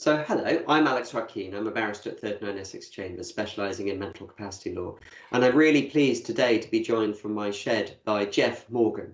So, 0.00 0.16
hello, 0.28 0.62
I'm 0.68 0.86
Alex 0.86 1.12
Ruck 1.12 1.26
Keene. 1.26 1.56
I'm 1.56 1.66
a 1.66 1.72
barrister 1.72 2.10
at 2.10 2.20
39 2.20 2.56
Essex 2.56 2.88
Chambers, 2.88 3.26
specialising 3.26 3.88
in 3.88 3.98
mental 3.98 4.28
capacity 4.28 4.72
law. 4.72 4.96
And 5.32 5.44
I'm 5.44 5.56
really 5.56 5.90
pleased 5.90 6.24
today 6.24 6.58
to 6.58 6.70
be 6.70 6.84
joined 6.84 7.16
from 7.16 7.34
my 7.34 7.50
shed 7.50 7.96
by 8.04 8.24
Jeff 8.26 8.70
Morgan. 8.70 9.12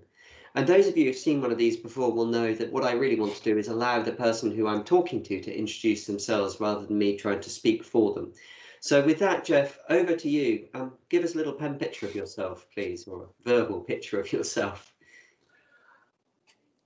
And 0.54 0.66
those 0.66 0.86
of 0.86 0.98
you 0.98 1.06
who've 1.06 1.16
seen 1.16 1.40
one 1.40 1.50
of 1.50 1.56
these 1.56 1.78
before 1.78 2.12
will 2.12 2.26
know 2.26 2.52
that 2.52 2.70
what 2.70 2.84
I 2.84 2.92
really 2.92 3.18
want 3.18 3.34
to 3.34 3.42
do 3.42 3.56
is 3.56 3.68
allow 3.68 4.02
the 4.02 4.12
person 4.12 4.54
who 4.54 4.66
I'm 4.66 4.84
talking 4.84 5.22
to 5.22 5.40
to 5.40 5.58
introduce 5.58 6.04
themselves 6.04 6.60
rather 6.60 6.84
than 6.84 6.98
me 6.98 7.16
trying 7.16 7.40
to 7.40 7.48
speak 7.48 7.82
for 7.82 8.12
them. 8.12 8.34
So 8.80 9.02
with 9.02 9.18
that, 9.20 9.42
Jeff, 9.42 9.78
over 9.88 10.14
to 10.14 10.28
you. 10.28 10.68
Um, 10.74 10.92
give 11.08 11.24
us 11.24 11.34
a 11.34 11.38
little 11.38 11.54
pen 11.54 11.78
picture 11.78 12.04
of 12.04 12.14
yourself, 12.14 12.66
please, 12.74 13.08
or 13.08 13.22
a 13.22 13.42
verbal 13.42 13.80
picture 13.80 14.20
of 14.20 14.30
yourself. 14.30 14.93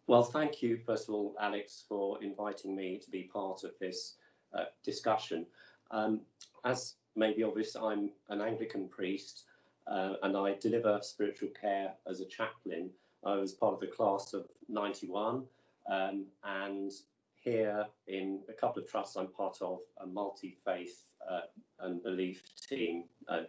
Well, 0.09 0.22
thank 0.22 0.62
you, 0.62 0.79
first 0.79 1.06
of 1.11 1.14
all, 1.14 1.36
Alex, 1.38 1.84
for 1.86 2.22
inviting 2.22 2.74
me 2.74 2.98
to 3.04 3.11
be 3.11 3.24
part 3.24 3.62
of 3.62 3.72
this 3.79 4.14
uh, 4.54 4.64
discussion. 4.82 5.45
Um, 5.91 6.23
as 6.65 6.95
may 7.15 7.34
be 7.34 7.42
obvious, 7.42 7.77
I'm 7.77 8.12
an 8.30 8.41
Anglican 8.41 8.88
priest 8.88 9.45
uh, 9.87 10.15
and 10.23 10.34
I 10.34 10.55
deliver 10.55 10.98
spiritual 11.02 11.51
care 11.60 11.92
as 12.09 12.20
a 12.20 12.24
chaplain. 12.24 12.88
I 13.23 13.34
was 13.34 13.52
part 13.52 13.74
of 13.74 13.80
the 13.80 13.87
class 13.87 14.32
of 14.32 14.46
91 14.70 15.45
um, 15.91 16.24
and 16.43 16.90
here 17.34 17.84
in 18.06 18.40
a 18.48 18.54
couple 18.54 18.82
of 18.82 18.88
trusts, 18.88 19.15
I'm 19.15 19.29
part 19.29 19.59
of 19.60 19.80
a 20.01 20.06
multi-faith 20.06 21.04
uh, 21.30 21.40
and 21.80 22.02
belief 22.02 22.45
team 22.66 23.04
uh, 23.29 23.43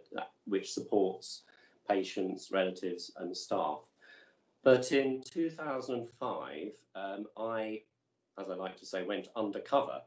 which 0.44 0.74
supports 0.74 1.44
patients, 1.88 2.50
relatives 2.52 3.12
and 3.16 3.34
staff. 3.34 3.78
But 4.62 4.92
in 4.92 5.22
2005, 5.24 6.72
um, 6.94 7.26
I, 7.36 7.80
as 8.38 8.50
I 8.50 8.54
like 8.54 8.76
to 8.78 8.86
say, 8.86 9.04
went 9.04 9.28
undercover 9.34 10.02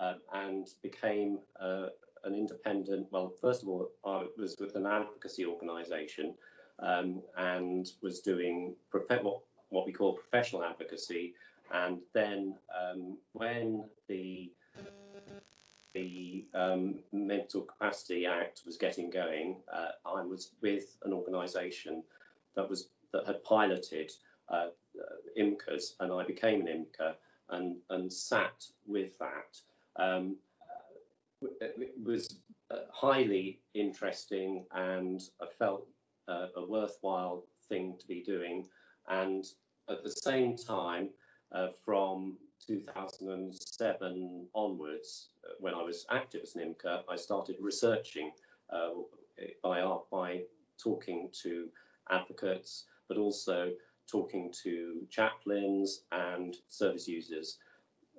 uh, 0.00 0.14
and 0.32 0.66
became 0.82 1.40
uh, 1.60 1.88
an 2.24 2.34
independent. 2.34 3.08
Well, 3.10 3.32
first 3.40 3.62
of 3.62 3.68
all, 3.68 3.90
I 4.04 4.26
was 4.38 4.56
with 4.58 4.76
an 4.76 4.86
advocacy 4.86 5.44
organisation 5.44 6.34
um, 6.78 7.22
and 7.36 7.90
was 8.02 8.20
doing 8.20 8.74
what, 8.90 9.40
what 9.68 9.86
we 9.86 9.92
call 9.92 10.14
professional 10.14 10.64
advocacy. 10.64 11.34
And 11.72 11.98
then 12.14 12.56
um, 12.74 13.18
when 13.32 13.84
the 14.08 14.50
the 15.94 16.44
um, 16.54 16.96
Mental 17.12 17.62
Capacity 17.62 18.26
Act 18.26 18.62
was 18.66 18.76
getting 18.76 19.10
going, 19.10 19.56
uh, 19.72 19.88
I 20.06 20.22
was 20.22 20.52
with 20.62 20.96
an 21.04 21.12
organisation 21.12 22.02
that 22.54 22.68
was 22.68 22.90
that 23.12 23.26
had 23.26 23.42
piloted 23.44 24.10
uh, 24.48 24.68
uh 24.98 25.38
IMCAs, 25.38 25.94
and 26.00 26.12
I 26.12 26.24
became 26.24 26.66
an 26.66 26.86
IMCA 27.00 27.14
and, 27.50 27.76
and 27.90 28.12
sat 28.12 28.64
with 28.86 29.18
that. 29.18 29.58
Um, 29.96 30.36
uh, 31.42 31.46
it 31.60 31.94
was 32.02 32.38
uh, 32.70 32.80
highly 32.92 33.60
interesting 33.74 34.64
and 34.72 35.22
I 35.40 35.46
felt 35.58 35.86
uh, 36.26 36.48
a 36.56 36.64
worthwhile 36.66 37.44
thing 37.68 37.96
to 37.98 38.06
be 38.06 38.22
doing. 38.22 38.66
And 39.08 39.44
at 39.88 40.02
the 40.02 40.10
same 40.10 40.56
time, 40.56 41.10
uh, 41.52 41.68
from 41.84 42.36
2007 42.66 44.46
onwards, 44.54 45.28
when 45.60 45.74
I 45.74 45.82
was 45.82 46.04
active 46.10 46.42
as 46.42 46.56
an 46.56 46.62
IMCA, 46.62 47.02
I 47.08 47.16
started 47.16 47.56
researching 47.60 48.32
by, 49.62 49.82
by 50.10 50.42
talking 50.82 51.30
to 51.42 51.68
advocates, 52.10 52.84
but 53.08 53.16
also 53.16 53.72
talking 54.10 54.52
to 54.62 55.06
chaplains 55.10 56.02
and 56.12 56.56
service 56.68 57.06
users 57.08 57.58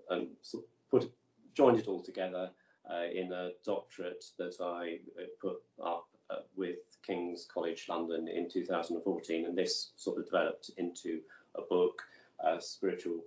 and 0.10 0.28
sort 0.42 0.64
of 0.64 0.70
put 0.90 1.12
joined 1.56 1.80
it 1.80 1.88
all 1.88 2.02
together 2.02 2.50
uh, 2.90 3.06
in 3.14 3.32
a 3.34 3.52
doctorate 3.66 4.24
that 4.38 4.56
I 4.62 5.00
uh, 5.20 5.26
put 5.42 5.62
up 5.84 6.08
uh, 6.30 6.42
with 6.56 6.78
King's 7.06 7.48
College 7.52 7.88
London 7.90 8.28
in 8.28 8.50
2014 8.50 9.46
and 9.46 9.58
this 9.58 9.92
sort 9.96 10.20
of 10.20 10.26
developed 10.26 10.72
into 10.78 11.20
a 11.56 11.62
book 11.62 12.02
uh, 12.44 12.60
spiritual 12.60 13.20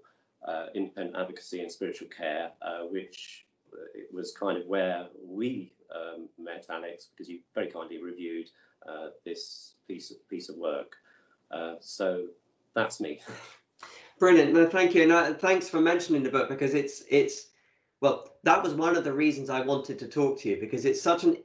uh, 0.47 0.67
independent 0.75 1.17
advocacy 1.17 1.61
and 1.61 1.71
spiritual 1.71 2.09
care 2.09 2.51
uh, 2.63 2.81
which 2.91 3.45
it 3.95 4.13
was 4.13 4.33
kind 4.33 4.59
of 4.59 4.67
where 4.67 5.07
we 5.25 5.73
um, 5.95 6.29
met 6.39 6.67
Alex 6.71 7.09
because 7.11 7.29
you 7.29 7.41
very 7.55 7.71
kindly 7.71 8.03
reviewed 8.03 8.49
this 9.25 9.75
piece 9.87 10.11
of 10.11 10.29
piece 10.29 10.49
of 10.49 10.57
work 10.57 10.97
uh, 11.53 11.75
so 11.81 12.27
that's 12.75 13.01
me. 13.01 13.21
Brilliant. 14.19 14.53
No, 14.53 14.67
thank 14.67 14.95
you. 14.95 15.03
And 15.03 15.13
uh, 15.13 15.35
thanks 15.35 15.69
for 15.69 15.81
mentioning 15.81 16.23
the 16.23 16.31
book 16.31 16.49
because 16.49 16.75
it's 16.75 17.03
it's 17.09 17.49
well, 18.01 18.33
that 18.43 18.63
was 18.63 18.75
one 18.75 18.97
of 18.97 19.05
the 19.05 19.13
reasons 19.13 19.51
I 19.51 19.61
wanted 19.61 19.99
to 20.01 20.09
talk 20.09 20.41
to 20.41 20.49
you 20.49 20.59
because 20.59 20.85
it's 20.85 21.01
such 21.01 21.25
an 21.25 21.37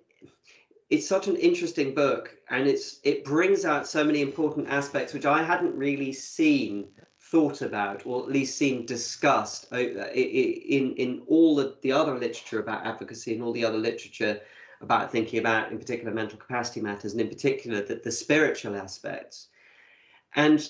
it's 0.90 1.08
such 1.08 1.28
an 1.28 1.36
interesting 1.36 1.94
book 1.94 2.36
and 2.50 2.68
it's 2.68 3.00
it 3.04 3.24
brings 3.24 3.66
out 3.66 3.88
so 3.88 4.04
many 4.04 4.22
important 4.22 4.70
aspects 4.70 5.14
which 5.14 5.26
I 5.26 5.44
hadn't 5.44 5.76
really 5.76 6.14
seen 6.14 6.88
thought 7.20 7.62
about 7.62 8.06
or 8.06 8.24
at 8.24 8.30
least 8.30 8.58
seen 8.58 8.86
discussed 8.86 9.68
uh, 9.74 9.78
in 9.78 10.94
in 10.94 11.22
all 11.28 11.56
the, 11.56 11.76
the 11.82 11.92
other 11.92 12.18
literature 12.18 12.60
about 12.60 12.86
advocacy 12.86 13.34
and 13.34 13.44
all 13.44 13.52
the 13.52 13.66
other 13.66 13.78
literature 13.78 14.40
about 14.82 15.12
thinking 15.12 15.40
about 15.40 15.72
in 15.72 15.78
particular 15.78 16.14
mental 16.14 16.38
capacity 16.38 16.80
matters 16.80 17.12
and 17.12 17.22
in 17.22 17.28
particular 17.28 17.82
that 17.82 18.04
the 18.04 18.12
spiritual 18.12 18.76
aspects 18.76 19.50
and 20.38 20.70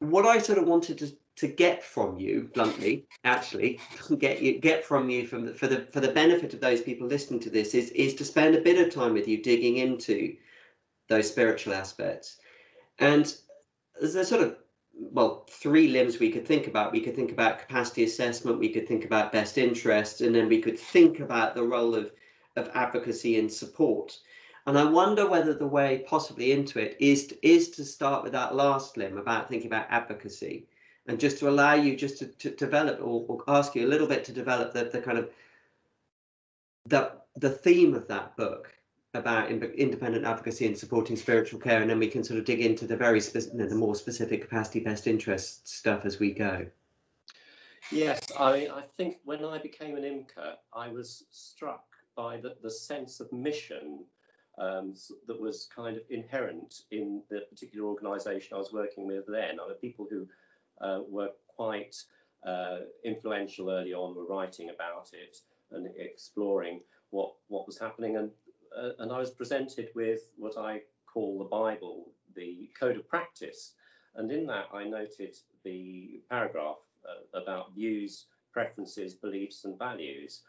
what 0.00 0.26
I 0.26 0.38
sort 0.38 0.58
of 0.58 0.66
wanted 0.66 0.98
to, 0.98 1.16
to 1.36 1.46
get 1.46 1.82
from 1.84 2.18
you, 2.18 2.50
bluntly, 2.52 3.06
actually, 3.24 3.78
get 4.18 4.42
you 4.42 4.58
get 4.58 4.84
from 4.84 5.08
you 5.08 5.26
from 5.26 5.46
the, 5.46 5.54
for 5.54 5.68
the 5.68 5.86
for 5.92 6.00
the 6.00 6.12
benefit 6.12 6.52
of 6.52 6.60
those 6.60 6.82
people 6.82 7.06
listening 7.06 7.40
to 7.40 7.50
this 7.50 7.74
is 7.74 7.90
is 7.90 8.14
to 8.16 8.24
spend 8.24 8.54
a 8.54 8.60
bit 8.60 8.84
of 8.84 8.92
time 8.92 9.14
with 9.14 9.28
you 9.28 9.42
digging 9.42 9.78
into 9.78 10.36
those 11.08 11.30
spiritual 11.30 11.72
aspects. 11.72 12.38
And 12.98 13.34
there's 14.00 14.28
sort 14.28 14.42
of 14.42 14.56
well 14.94 15.46
three 15.48 15.88
limbs 15.88 16.18
we 16.18 16.32
could 16.32 16.46
think 16.46 16.66
about. 16.66 16.92
We 16.92 17.00
could 17.00 17.14
think 17.14 17.30
about 17.30 17.60
capacity 17.60 18.02
assessment, 18.02 18.58
we 18.58 18.72
could 18.72 18.88
think 18.88 19.04
about 19.04 19.32
best 19.32 19.58
interests, 19.58 20.20
and 20.20 20.34
then 20.34 20.48
we 20.48 20.60
could 20.60 20.78
think 20.78 21.20
about 21.20 21.54
the 21.54 21.62
role 21.62 21.94
of 21.94 22.10
of 22.56 22.68
advocacy 22.74 23.38
and 23.38 23.50
support. 23.50 24.18
And 24.66 24.78
I 24.78 24.84
wonder 24.84 25.28
whether 25.28 25.54
the 25.54 25.66
way 25.66 26.04
possibly 26.06 26.52
into 26.52 26.78
it 26.78 26.96
is 27.00 27.26
to, 27.28 27.46
is 27.46 27.70
to 27.70 27.84
start 27.84 28.22
with 28.22 28.32
that 28.32 28.54
last 28.54 28.96
limb 28.96 29.18
about 29.18 29.48
thinking 29.48 29.68
about 29.68 29.86
advocacy. 29.90 30.66
And 31.06 31.18
just 31.18 31.38
to 31.38 31.48
allow 31.48 31.74
you 31.74 31.96
just 31.96 32.18
to, 32.18 32.26
to 32.26 32.50
develop 32.50 33.00
or, 33.00 33.24
or, 33.26 33.42
ask 33.48 33.74
you 33.74 33.84
a 33.84 33.90
little 33.90 34.06
bit 34.06 34.24
to 34.24 34.32
develop 34.32 34.72
the, 34.72 34.84
the 34.84 35.00
kind 35.00 35.18
of 35.18 35.30
the, 36.86 37.12
the 37.36 37.50
theme 37.50 37.94
of 37.94 38.06
that 38.06 38.36
book 38.36 38.72
about 39.14 39.50
independent 39.50 40.24
advocacy 40.24 40.66
and 40.66 40.78
supporting 40.78 41.16
spiritual 41.16 41.58
care. 41.58 41.82
And 41.82 41.90
then 41.90 41.98
we 41.98 42.06
can 42.06 42.22
sort 42.22 42.38
of 42.38 42.44
dig 42.44 42.60
into 42.60 42.86
the 42.86 42.96
very 42.96 43.20
specific, 43.20 43.68
the 43.68 43.74
more 43.74 43.96
specific 43.96 44.42
capacity 44.42 44.80
best 44.80 45.06
interest 45.08 45.68
stuff 45.68 46.04
as 46.04 46.20
we 46.20 46.32
go. 46.32 46.66
Yes 47.90 48.20
i 48.38 48.68
i 48.68 48.82
think 48.96 49.18
when 49.24 49.44
i 49.44 49.58
became 49.58 49.96
an 49.96 50.04
imca 50.04 50.54
i 50.72 50.88
was 50.88 51.24
struck 51.30 51.84
by 52.16 52.36
the, 52.36 52.54
the 52.62 52.70
sense 52.70 53.20
of 53.20 53.30
mission 53.32 54.04
um, 54.58 54.94
that 55.26 55.40
was 55.40 55.68
kind 55.74 55.96
of 55.96 56.02
inherent 56.10 56.82
in 56.90 57.22
the 57.30 57.40
particular 57.50 57.86
organisation 57.86 58.54
I 58.54 58.58
was 58.58 58.72
working 58.72 59.06
with 59.06 59.24
then. 59.26 59.58
I 59.60 59.68
mean, 59.68 59.76
people 59.80 60.06
who 60.10 60.26
uh, 60.80 61.00
were 61.08 61.30
quite 61.56 61.96
uh, 62.46 62.78
influential 63.04 63.70
early 63.70 63.94
on 63.94 64.14
were 64.14 64.26
writing 64.26 64.70
about 64.70 65.10
it 65.12 65.38
and 65.70 65.88
exploring 65.96 66.80
what 67.10 67.32
what 67.48 67.66
was 67.66 67.78
happening. 67.78 68.16
And 68.16 68.30
uh, 68.76 68.90
and 68.98 69.12
I 69.12 69.18
was 69.18 69.30
presented 69.30 69.88
with 69.94 70.20
what 70.36 70.56
I 70.58 70.82
call 71.12 71.38
the 71.38 71.44
Bible, 71.44 72.08
the 72.34 72.70
code 72.78 72.96
of 72.96 73.08
practice. 73.08 73.74
And 74.16 74.30
in 74.30 74.46
that, 74.46 74.66
I 74.74 74.84
noted 74.84 75.36
the 75.64 76.20
paragraph 76.28 76.76
uh, 77.08 77.38
about 77.38 77.74
views, 77.74 78.26
preferences, 78.52 79.14
beliefs, 79.14 79.64
and 79.64 79.78
values. 79.78 80.42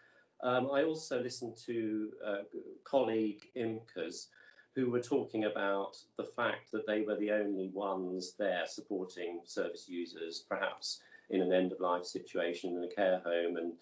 Um, 0.44 0.70
I 0.72 0.84
also 0.84 1.22
listened 1.22 1.56
to 1.66 2.12
uh, 2.26 2.38
colleague 2.84 3.50
IMCAs 3.56 4.28
who 4.76 4.90
were 4.90 5.00
talking 5.02 5.46
about 5.46 5.96
the 6.18 6.26
fact 6.26 6.72
that 6.74 6.86
they 6.86 7.02
were 7.02 7.16
the 7.16 7.32
only 7.32 7.70
ones 7.70 8.34
there 8.38 8.64
supporting 8.68 9.40
service 9.46 9.88
users, 9.88 10.44
perhaps 10.50 11.00
in 11.30 11.42
an 11.42 11.54
end 11.54 11.72
of 11.72 11.80
life 11.80 12.06
situation 12.06 12.76
in 12.76 12.84
a 12.84 12.94
care 12.94 13.22
home. 13.24 13.56
And, 13.56 13.74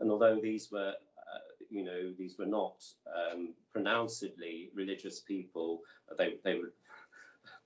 and 0.00 0.10
although 0.10 0.40
these 0.40 0.72
were, 0.72 0.94
uh, 1.18 1.38
you 1.70 1.84
know, 1.84 2.12
these 2.18 2.36
were 2.36 2.46
not 2.46 2.84
um, 3.14 3.54
pronouncedly 3.72 4.70
religious 4.74 5.20
people, 5.20 5.82
they, 6.16 6.34
they 6.44 6.54
would 6.54 6.72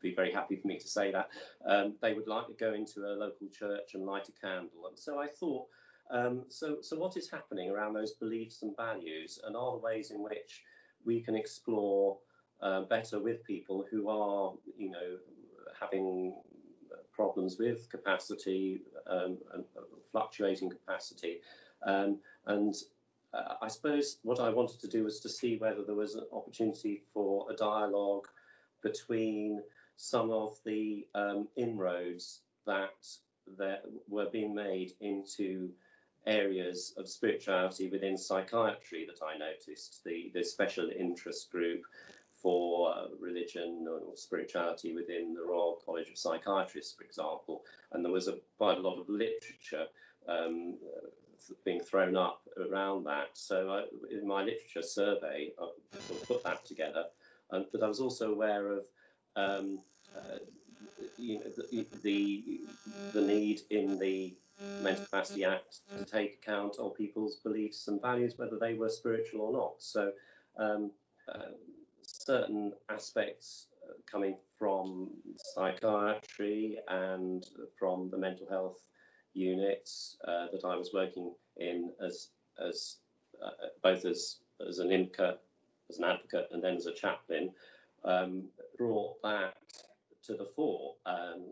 be 0.03 0.15
very 0.15 0.33
happy 0.33 0.57
for 0.57 0.67
me 0.69 0.79
to 0.79 0.89
say 0.89 1.11
that, 1.13 1.31
um, 1.65 1.95
they 2.03 2.13
would 2.13 2.27
like 2.27 2.49
to 2.49 2.53
go 2.55 2.75
into 2.75 3.07
a 3.07 3.17
local 3.17 3.47
church 3.57 3.95
and 3.95 4.05
light 4.05 4.29
a 4.29 4.33
candle. 4.33 4.89
And 4.89 4.99
so 4.99 5.19
I 5.19 5.29
thought, 5.29 5.69
um, 6.11 6.45
so, 6.49 6.79
so 6.81 6.97
what 6.97 7.17
is 7.17 7.31
happening 7.31 7.71
around 7.71 7.95
those 7.95 8.13
beliefs 8.13 8.63
and 8.63 8.77
values, 8.77 9.39
and 9.45 9.57
are 9.57 9.73
the 9.73 9.79
ways 9.79 10.11
in 10.11 10.23
which 10.23 10.63
we 11.05 11.21
can 11.21 11.35
explore 11.35 12.19
uh, 12.61 12.83
better 12.83 13.19
with 13.19 13.45
people 13.45 13.85
who 13.91 14.09
are, 14.09 14.53
you 14.77 14.91
know, 14.91 15.17
having 15.79 16.35
problems 17.13 17.59
with 17.59 17.89
capacity 17.91 18.83
um, 19.07 19.39
and 19.55 19.65
uh, 19.77 19.83
fluctuating 20.11 20.71
capacity, 20.71 21.41
um, 21.85 22.19
and 22.47 22.75
uh, 23.35 23.55
I 23.63 23.69
suppose 23.69 24.19
what 24.23 24.41
I 24.41 24.51
wanted 24.51 24.81
to 24.81 24.89
do 24.89 25.05
was 25.05 25.21
to 25.21 25.29
see 25.29 25.57
whether 25.57 25.83
there 25.83 25.95
was 25.95 26.15
an 26.15 26.27
opportunity 26.33 27.03
for 27.15 27.51
a 27.51 27.55
dialogue 27.55 28.29
between 28.83 29.63
some 29.97 30.31
of 30.31 30.59
the 30.65 31.07
um, 31.15 31.49
inroads 31.57 32.41
that 32.67 33.07
that 33.59 33.83
were 34.09 34.29
being 34.31 34.55
made 34.55 34.93
into 35.01 35.71
areas 36.27 36.95
of 36.97 37.09
spirituality 37.09 37.89
within 37.89 38.17
psychiatry 38.17 39.07
that 39.07 39.25
I 39.25 39.37
noticed. 39.37 40.03
The, 40.05 40.31
the 40.35 40.45
special 40.45 40.91
interest 40.91 41.51
group 41.51 41.83
for 42.43 42.93
uh, 42.93 43.05
religion 43.21 43.87
or 43.89 44.17
spirituality 44.17 44.95
within 44.95 45.35
the 45.35 45.43
Royal 45.43 45.81
College 45.85 46.11
of 46.11 46.19
Psychiatrists, 46.19 46.93
for 46.93 47.05
example, 47.05 47.63
and 47.93 48.05
there 48.05 48.13
was 48.13 48.29
a, 48.29 48.37
quite 48.59 48.79
a 48.79 48.81
lot 48.81 48.99
of 48.99 49.09
literature 49.09 49.87
um, 50.29 50.77
being 51.65 51.81
thrown 51.81 52.17
up 52.17 52.43
around 52.71 53.05
that. 53.05 53.31
So 53.35 53.71
I, 53.71 53.85
in 54.15 54.27
my 54.27 54.43
literature 54.43 54.83
survey, 54.83 55.53
I 55.61 55.69
sort 56.01 56.21
of 56.21 56.29
put 56.29 56.45
that 56.45 56.65
together. 56.65 57.05
Um, 57.51 57.67
but 57.71 57.83
I 57.83 57.89
was 57.89 58.01
also 58.01 58.33
aware 58.33 58.73
of 58.73 58.85
um, 59.37 59.79
uh, 60.17 60.39
you 61.19 61.39
know, 61.39 61.45
the, 61.57 61.87
the, 62.03 62.61
the 63.13 63.21
need 63.21 63.61
in 63.71 63.99
the 63.99 64.35
Mental 64.83 65.05
Capacity 65.05 65.45
Act 65.45 65.81
to 65.97 66.05
take 66.05 66.41
account 66.43 66.77
of 66.79 66.95
people's 66.95 67.37
beliefs 67.37 67.89
and 67.89 68.01
values, 68.01 68.35
whether 68.37 68.59
they 68.59 68.75
were 68.75 68.89
spiritual 68.89 69.43
or 69.43 69.53
not. 69.53 69.75
So 69.79 70.13
um, 70.59 70.91
uh, 71.33 71.53
certain 72.03 72.73
aspects 72.89 73.67
uh, 73.89 73.95
coming 74.11 74.37
from 74.59 75.11
psychiatry 75.37 76.79
and 76.89 77.47
from 77.79 78.11
the 78.11 78.19
mental 78.19 78.47
health 78.49 78.85
units 79.35 80.17
uh, 80.27 80.47
that 80.53 80.65
I 80.65 80.77
was 80.77 80.91
working 80.93 81.33
in 81.57 81.91
as 82.05 82.29
as 82.65 82.97
uh, 83.45 83.51
both 83.83 84.05
as 84.05 84.39
as 84.67 84.79
an 84.79 84.89
IMCA, 84.89 85.37
as 85.91 85.99
an 85.99 86.05
advocate, 86.05 86.49
and 86.53 86.63
then 86.63 86.77
as 86.77 86.87
a 86.87 86.93
chaplain, 86.93 87.51
um, 88.05 88.45
brought 88.77 89.21
that 89.23 89.55
to 90.25 90.35
the 90.35 90.49
fore. 90.55 90.95
Um, 91.07 91.47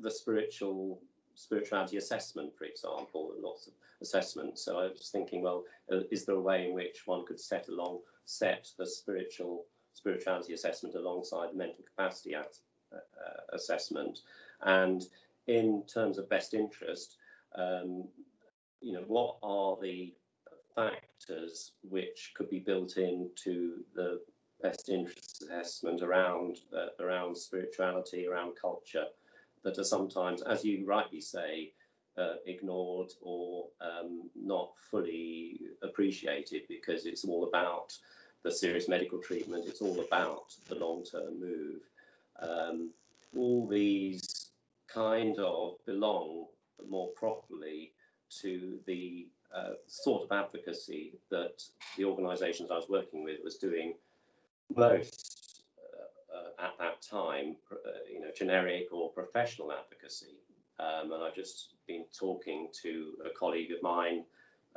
the 0.00 0.10
spiritual 0.10 1.00
spirituality 1.36 1.98
assessment, 1.98 2.52
for 2.56 2.64
example, 2.64 3.32
lots 3.38 3.68
of 3.68 3.74
assessments. 4.00 4.64
So 4.64 4.78
I 4.78 4.88
was 4.88 5.10
thinking, 5.12 5.42
well, 5.42 5.64
uh, 5.92 6.00
is 6.10 6.24
there 6.24 6.34
a 6.34 6.40
way 6.40 6.66
in 6.66 6.74
which 6.74 7.06
one 7.06 7.24
could 7.24 7.38
set 7.38 7.68
along 7.68 8.00
set 8.24 8.68
the 8.76 8.86
spiritual 8.86 9.64
spirituality 9.94 10.52
assessment 10.52 10.96
alongside 10.96 11.52
the 11.52 11.56
mental 11.56 11.84
capacity 11.84 12.34
uh, 12.34 12.46
assessment? 13.52 14.20
And 14.62 15.06
in 15.46 15.84
terms 15.86 16.18
of 16.18 16.28
best 16.28 16.54
interest, 16.54 17.18
um, 17.54 18.08
you 18.80 18.92
know, 18.92 19.04
what 19.06 19.36
are 19.42 19.76
the 19.80 20.14
factors 20.74 21.72
which 21.88 22.32
could 22.34 22.50
be 22.50 22.58
built 22.58 22.96
into 22.96 23.84
the 23.94 24.20
best 24.62 24.88
interest 24.88 25.42
assessment 25.42 26.02
around 26.02 26.58
uh, 26.76 27.02
around 27.02 27.36
spirituality, 27.36 28.26
around 28.26 28.54
culture, 28.60 29.06
that 29.66 29.78
are 29.78 29.84
sometimes, 29.84 30.42
as 30.42 30.64
you 30.64 30.86
rightly 30.86 31.20
say, 31.20 31.72
uh, 32.16 32.34
ignored 32.46 33.10
or 33.20 33.66
um, 33.80 34.30
not 34.36 34.70
fully 34.90 35.60
appreciated 35.82 36.62
because 36.68 37.04
it's 37.04 37.24
all 37.24 37.48
about 37.48 37.92
the 38.44 38.50
serious 38.50 38.88
medical 38.88 39.18
treatment, 39.18 39.64
it's 39.66 39.82
all 39.82 39.98
about 39.98 40.54
the 40.68 40.76
long 40.76 41.02
term 41.02 41.40
move. 41.40 41.80
Um, 42.40 42.90
all 43.36 43.66
these 43.66 44.50
kind 44.86 45.36
of 45.40 45.84
belong 45.84 46.46
more 46.88 47.08
properly 47.16 47.92
to 48.42 48.78
the 48.86 49.26
uh, 49.52 49.72
sort 49.88 50.22
of 50.22 50.30
advocacy 50.30 51.14
that 51.30 51.60
the 51.96 52.04
organisations 52.04 52.70
I 52.70 52.76
was 52.76 52.88
working 52.88 53.24
with 53.24 53.40
was 53.42 53.56
doing 53.56 53.94
most 54.76 55.35
at 56.58 56.78
that 56.78 57.02
time, 57.02 57.56
uh, 57.72 57.76
you 58.12 58.20
know, 58.20 58.30
generic 58.36 58.88
or 58.92 59.10
professional 59.10 59.72
advocacy. 59.72 60.38
Um, 60.78 61.12
and 61.12 61.22
I've 61.22 61.34
just 61.34 61.74
been 61.86 62.04
talking 62.18 62.68
to 62.82 63.14
a 63.24 63.30
colleague 63.30 63.72
of 63.72 63.82
mine, 63.82 64.24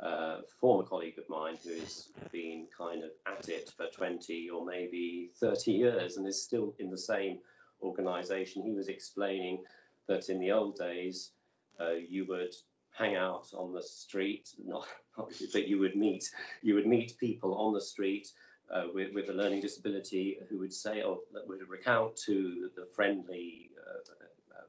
uh, 0.00 0.38
former 0.60 0.84
colleague 0.84 1.18
of 1.18 1.28
mine, 1.28 1.56
who 1.62 1.74
has 1.80 2.08
been 2.32 2.66
kind 2.76 3.04
of 3.04 3.10
at 3.26 3.48
it 3.48 3.70
for 3.76 3.86
20 3.86 4.48
or 4.50 4.64
maybe 4.64 5.30
30 5.38 5.72
years 5.72 6.16
and 6.16 6.26
is 6.26 6.42
still 6.42 6.74
in 6.78 6.90
the 6.90 6.98
same 6.98 7.38
organisation. 7.82 8.62
He 8.62 8.72
was 8.72 8.88
explaining 8.88 9.62
that 10.08 10.28
in 10.28 10.38
the 10.40 10.52
old 10.52 10.76
days, 10.76 11.32
uh, 11.80 11.92
you 11.92 12.26
would 12.28 12.54
hang 12.92 13.16
out 13.16 13.46
on 13.54 13.72
the 13.72 13.82
street, 13.82 14.50
not, 14.64 14.86
but 15.52 15.68
you 15.68 15.78
would 15.78 15.96
meet 15.96 16.30
you 16.62 16.74
would 16.74 16.86
meet 16.86 17.16
people 17.18 17.54
on 17.54 17.72
the 17.72 17.80
street 17.80 18.28
uh, 18.72 18.84
with, 18.94 19.12
with 19.14 19.28
a 19.28 19.32
learning 19.32 19.60
disability 19.60 20.38
who 20.48 20.58
would 20.58 20.72
say 20.72 21.02
or 21.02 21.18
would 21.46 21.68
recount 21.68 22.16
to 22.16 22.70
the 22.76 22.86
friendly 22.94 23.70
uh, 23.78 24.58
um, 24.58 24.66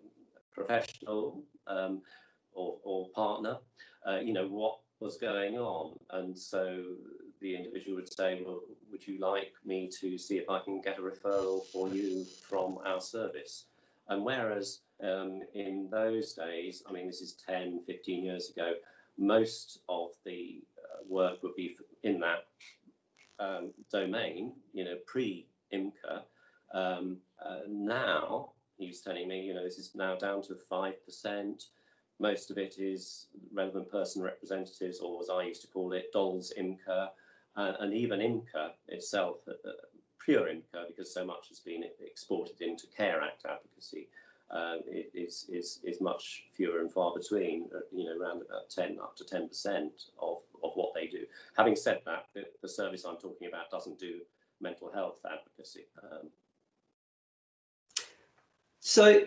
professional 0.54 1.44
um, 1.68 2.02
or, 2.54 2.78
or, 2.84 3.08
partner, 3.10 3.58
uh, 4.08 4.18
you 4.18 4.34
know, 4.34 4.48
what 4.48 4.80
was 5.00 5.18
going 5.18 5.58
on. 5.58 5.98
And 6.12 6.38
so 6.38 6.84
the 7.40 7.56
individual 7.56 7.96
would 7.96 8.12
say, 8.12 8.42
well, 8.46 8.62
would 8.92 9.08
you 9.08 9.20
like 9.20 9.54
me 9.66 9.90
to 10.00 10.18
see 10.18 10.38
if 10.38 10.50
I 10.50 10.60
can 10.60 10.82
get 10.82 11.00
a 11.00 11.02
referral 11.02 11.66
for 11.68 11.90
you 11.90 12.26
from 12.48 12.80
our 12.86 13.02
service? 13.02 13.66
And 14.10 14.26
whereas 14.26 14.80
um, 15.04 15.42
in 15.54 15.88
those 15.92 16.34
days, 16.34 16.84
I 16.88 16.92
mean, 16.92 17.08
this 17.08 17.22
is 17.22 17.38
10, 17.48 17.82
15 17.88 18.24
years 18.24 18.50
ago, 18.50 18.74
most 19.18 19.80
of 19.90 20.10
the 20.26 20.62
uh, 20.78 21.04
work 21.08 21.44
would 21.44 21.56
be 21.56 21.78
in 22.04 22.20
that 22.20 22.46
um, 23.42 23.72
domain, 23.92 24.54
you 24.74 24.84
know, 24.84 24.96
pre-IMCA. 25.06 26.22
Um, 26.74 27.18
uh, 27.44 27.60
now, 27.68 28.52
he's 28.78 29.02
telling 29.02 29.28
me, 29.28 29.42
you 29.42 29.54
know, 29.54 29.64
this 29.64 29.78
is 29.78 29.92
now 29.96 30.16
down 30.16 30.42
to 30.44 30.58
5%. 30.72 31.66
Most 32.20 32.52
of 32.52 32.58
it 32.58 32.76
is 32.78 33.28
relevant 33.54 33.92
person 33.92 34.22
representatives, 34.22 35.00
or 35.00 35.22
as 35.22 35.30
I 35.30 35.44
used 35.44 35.62
to 35.62 35.68
call 35.68 35.94
it, 35.94 36.14
DoLS 36.14 36.52
IMCA, 36.58 37.10
uh, 37.58 37.74
and 37.80 37.94
even 37.94 38.20
IMCA 38.20 38.72
itself, 38.88 39.38
uh, 39.48 39.52
uh 39.68 39.74
pure 40.24 40.48
IMCA, 40.48 40.88
because 40.88 41.12
so 41.12 41.26
much 41.26 41.50
has 41.50 41.60
been 41.60 41.84
exported 42.00 42.62
into 42.62 42.86
Care 42.96 43.22
Act 43.22 43.46
advocacy, 43.46 44.08
uh, 44.52 44.76
is, 45.14 45.46
is, 45.50 45.80
is 45.84 46.02
much 46.02 46.44
fewer 46.54 46.80
and 46.80 46.92
far 46.92 47.14
between, 47.16 47.70
uh, 47.76 47.80
you 47.92 48.06
know, 48.06 48.18
around 48.20 48.42
about 48.42 48.70
10 48.70 48.98
up 49.02 49.16
to 49.18 49.24
10% 49.24 49.90
of 50.22 50.38
of 50.64 50.72
what 50.76 50.94
they 50.94 51.08
do. 51.08 51.26
Having 51.58 51.76
said 51.76 52.02
that, 52.06 52.26
the, 52.34 52.44
the 52.62 52.70
service 52.70 53.06
I'm 53.06 53.18
talking 53.18 53.48
about 53.48 53.70
doesn't 53.70 54.00
do 54.00 54.20
mental 54.60 54.92
health 54.92 55.18
advocacy. 55.26 55.88
Um, 56.04 56.30
so 58.80 59.26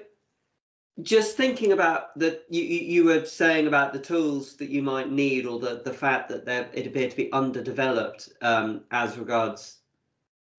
just 1.02 1.36
thinking 1.36 1.72
about 1.72 2.16
that 2.18 2.44
you, 2.48 2.62
you 2.62 3.04
were 3.04 3.24
saying 3.24 3.66
about 3.66 3.92
the 3.92 3.98
tools 3.98 4.56
that 4.56 4.70
you 4.70 4.82
might 4.82 5.10
need 5.10 5.44
or 5.44 5.58
the, 5.58 5.82
the 5.84 5.92
fact 5.92 6.28
that 6.28 6.70
it 6.72 6.86
appeared 6.86 7.10
to 7.10 7.16
be 7.16 7.32
underdeveloped 7.32 8.28
um, 8.42 8.82
as 8.92 9.18
regards 9.18 9.78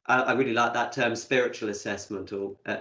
I, 0.08 0.22
I, 0.22 0.34
really 0.34 0.52
like 0.52 0.74
that 0.74 0.92
term 0.92 1.16
spiritual 1.16 1.70
assessment 1.70 2.34
or 2.34 2.58
uh, 2.66 2.78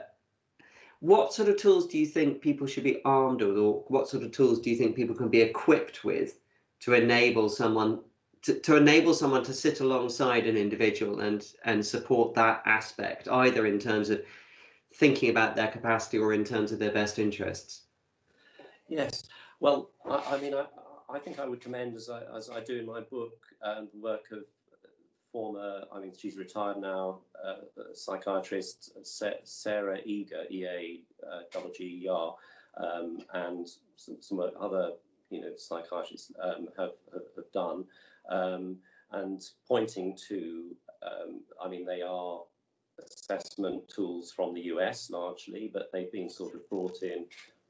what 1.04 1.34
sort 1.34 1.50
of 1.50 1.58
tools 1.58 1.86
do 1.86 1.98
you 1.98 2.06
think 2.06 2.40
people 2.40 2.66
should 2.66 2.82
be 2.82 3.02
armed 3.04 3.42
with 3.42 3.58
or 3.58 3.84
what 3.88 4.08
sort 4.08 4.22
of 4.22 4.32
tools 4.32 4.58
do 4.58 4.70
you 4.70 4.76
think 4.76 4.96
people 4.96 5.14
can 5.14 5.28
be 5.28 5.42
equipped 5.42 6.02
with 6.02 6.40
to 6.80 6.94
enable 6.94 7.50
someone 7.50 8.00
to, 8.40 8.58
to 8.60 8.76
enable 8.76 9.12
someone 9.12 9.44
to 9.44 9.52
sit 9.52 9.80
alongside 9.80 10.46
an 10.46 10.56
individual 10.56 11.20
and 11.20 11.46
and 11.66 11.84
support 11.84 12.32
that 12.32 12.62
aspect 12.64 13.28
either 13.28 13.66
in 13.66 13.78
terms 13.78 14.08
of 14.08 14.22
thinking 14.94 15.28
about 15.28 15.54
their 15.54 15.68
capacity 15.68 16.16
or 16.16 16.32
in 16.32 16.42
terms 16.42 16.72
of 16.72 16.78
their 16.78 16.92
best 16.92 17.18
interests? 17.18 17.82
Yes. 18.88 19.24
Well 19.60 19.90
i, 20.08 20.36
I 20.36 20.40
mean 20.40 20.54
I, 20.54 20.64
I 21.10 21.18
think 21.18 21.38
i 21.38 21.46
would 21.46 21.60
commend 21.60 21.96
as 21.96 22.08
i 22.08 22.22
as 22.34 22.48
i 22.48 22.60
do 22.60 22.78
in 22.78 22.86
my 22.86 23.02
book 23.02 23.36
um, 23.62 23.88
the 23.92 24.00
work 24.00 24.24
of 24.32 24.44
former 25.34 25.82
i 25.92 25.98
mean 26.00 26.12
she's 26.16 26.36
retired 26.36 26.78
now 26.78 27.18
uh, 27.44 27.56
psychiatrist 27.92 28.92
sarah 29.42 29.98
Eagger 30.04 30.44
ea 30.50 31.02
uh, 31.30 31.60
g 31.76 32.02
e 32.04 32.08
r 32.08 32.36
um, 32.76 33.18
and 33.32 33.68
some, 33.96 34.16
some 34.20 34.40
other 34.60 34.92
you 35.30 35.40
know 35.40 35.52
psychiatrists 35.56 36.30
um, 36.42 36.68
have, 36.78 36.92
have 37.12 37.52
done, 37.52 37.84
um, 38.30 38.76
and 39.12 39.42
pointing 39.66 40.16
to, 40.28 40.76
um, 41.02 41.40
I 41.62 41.68
mean, 41.68 41.84
they 41.84 42.02
are 42.02 42.40
assessment 43.04 43.88
tools 43.88 44.32
from 44.32 44.54
the 44.54 44.62
US 44.62 45.10
largely, 45.10 45.70
but 45.72 45.90
they've 45.92 46.12
been 46.12 46.30
sort 46.30 46.54
of 46.54 46.68
brought 46.68 47.02
in 47.02 47.26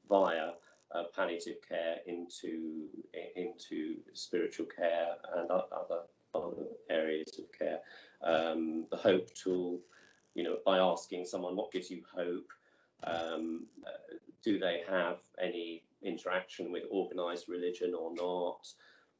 via 0.07 0.51
uh, 0.93 1.03
palliative 1.15 1.57
care 1.67 1.97
into 2.05 2.87
into 3.35 3.97
spiritual 4.13 4.67
care 4.67 5.15
and 5.35 5.49
other 5.49 6.01
areas 6.89 7.39
of 7.39 7.45
care. 7.57 7.79
Um, 8.23 8.85
the 8.91 8.97
hope 8.97 9.33
tool, 9.33 9.79
you 10.33 10.43
know, 10.43 10.57
by 10.65 10.77
asking 10.77 11.25
someone 11.25 11.55
what 11.55 11.71
gives 11.71 11.89
you 11.89 12.01
hope, 12.15 12.51
um, 13.03 13.65
uh, 13.85 14.15
do 14.43 14.59
they 14.59 14.83
have 14.89 15.17
any 15.41 15.83
interaction 16.01 16.71
with 16.71 16.83
organized 16.89 17.49
religion 17.49 17.93
or 17.93 18.13
not? 18.15 18.67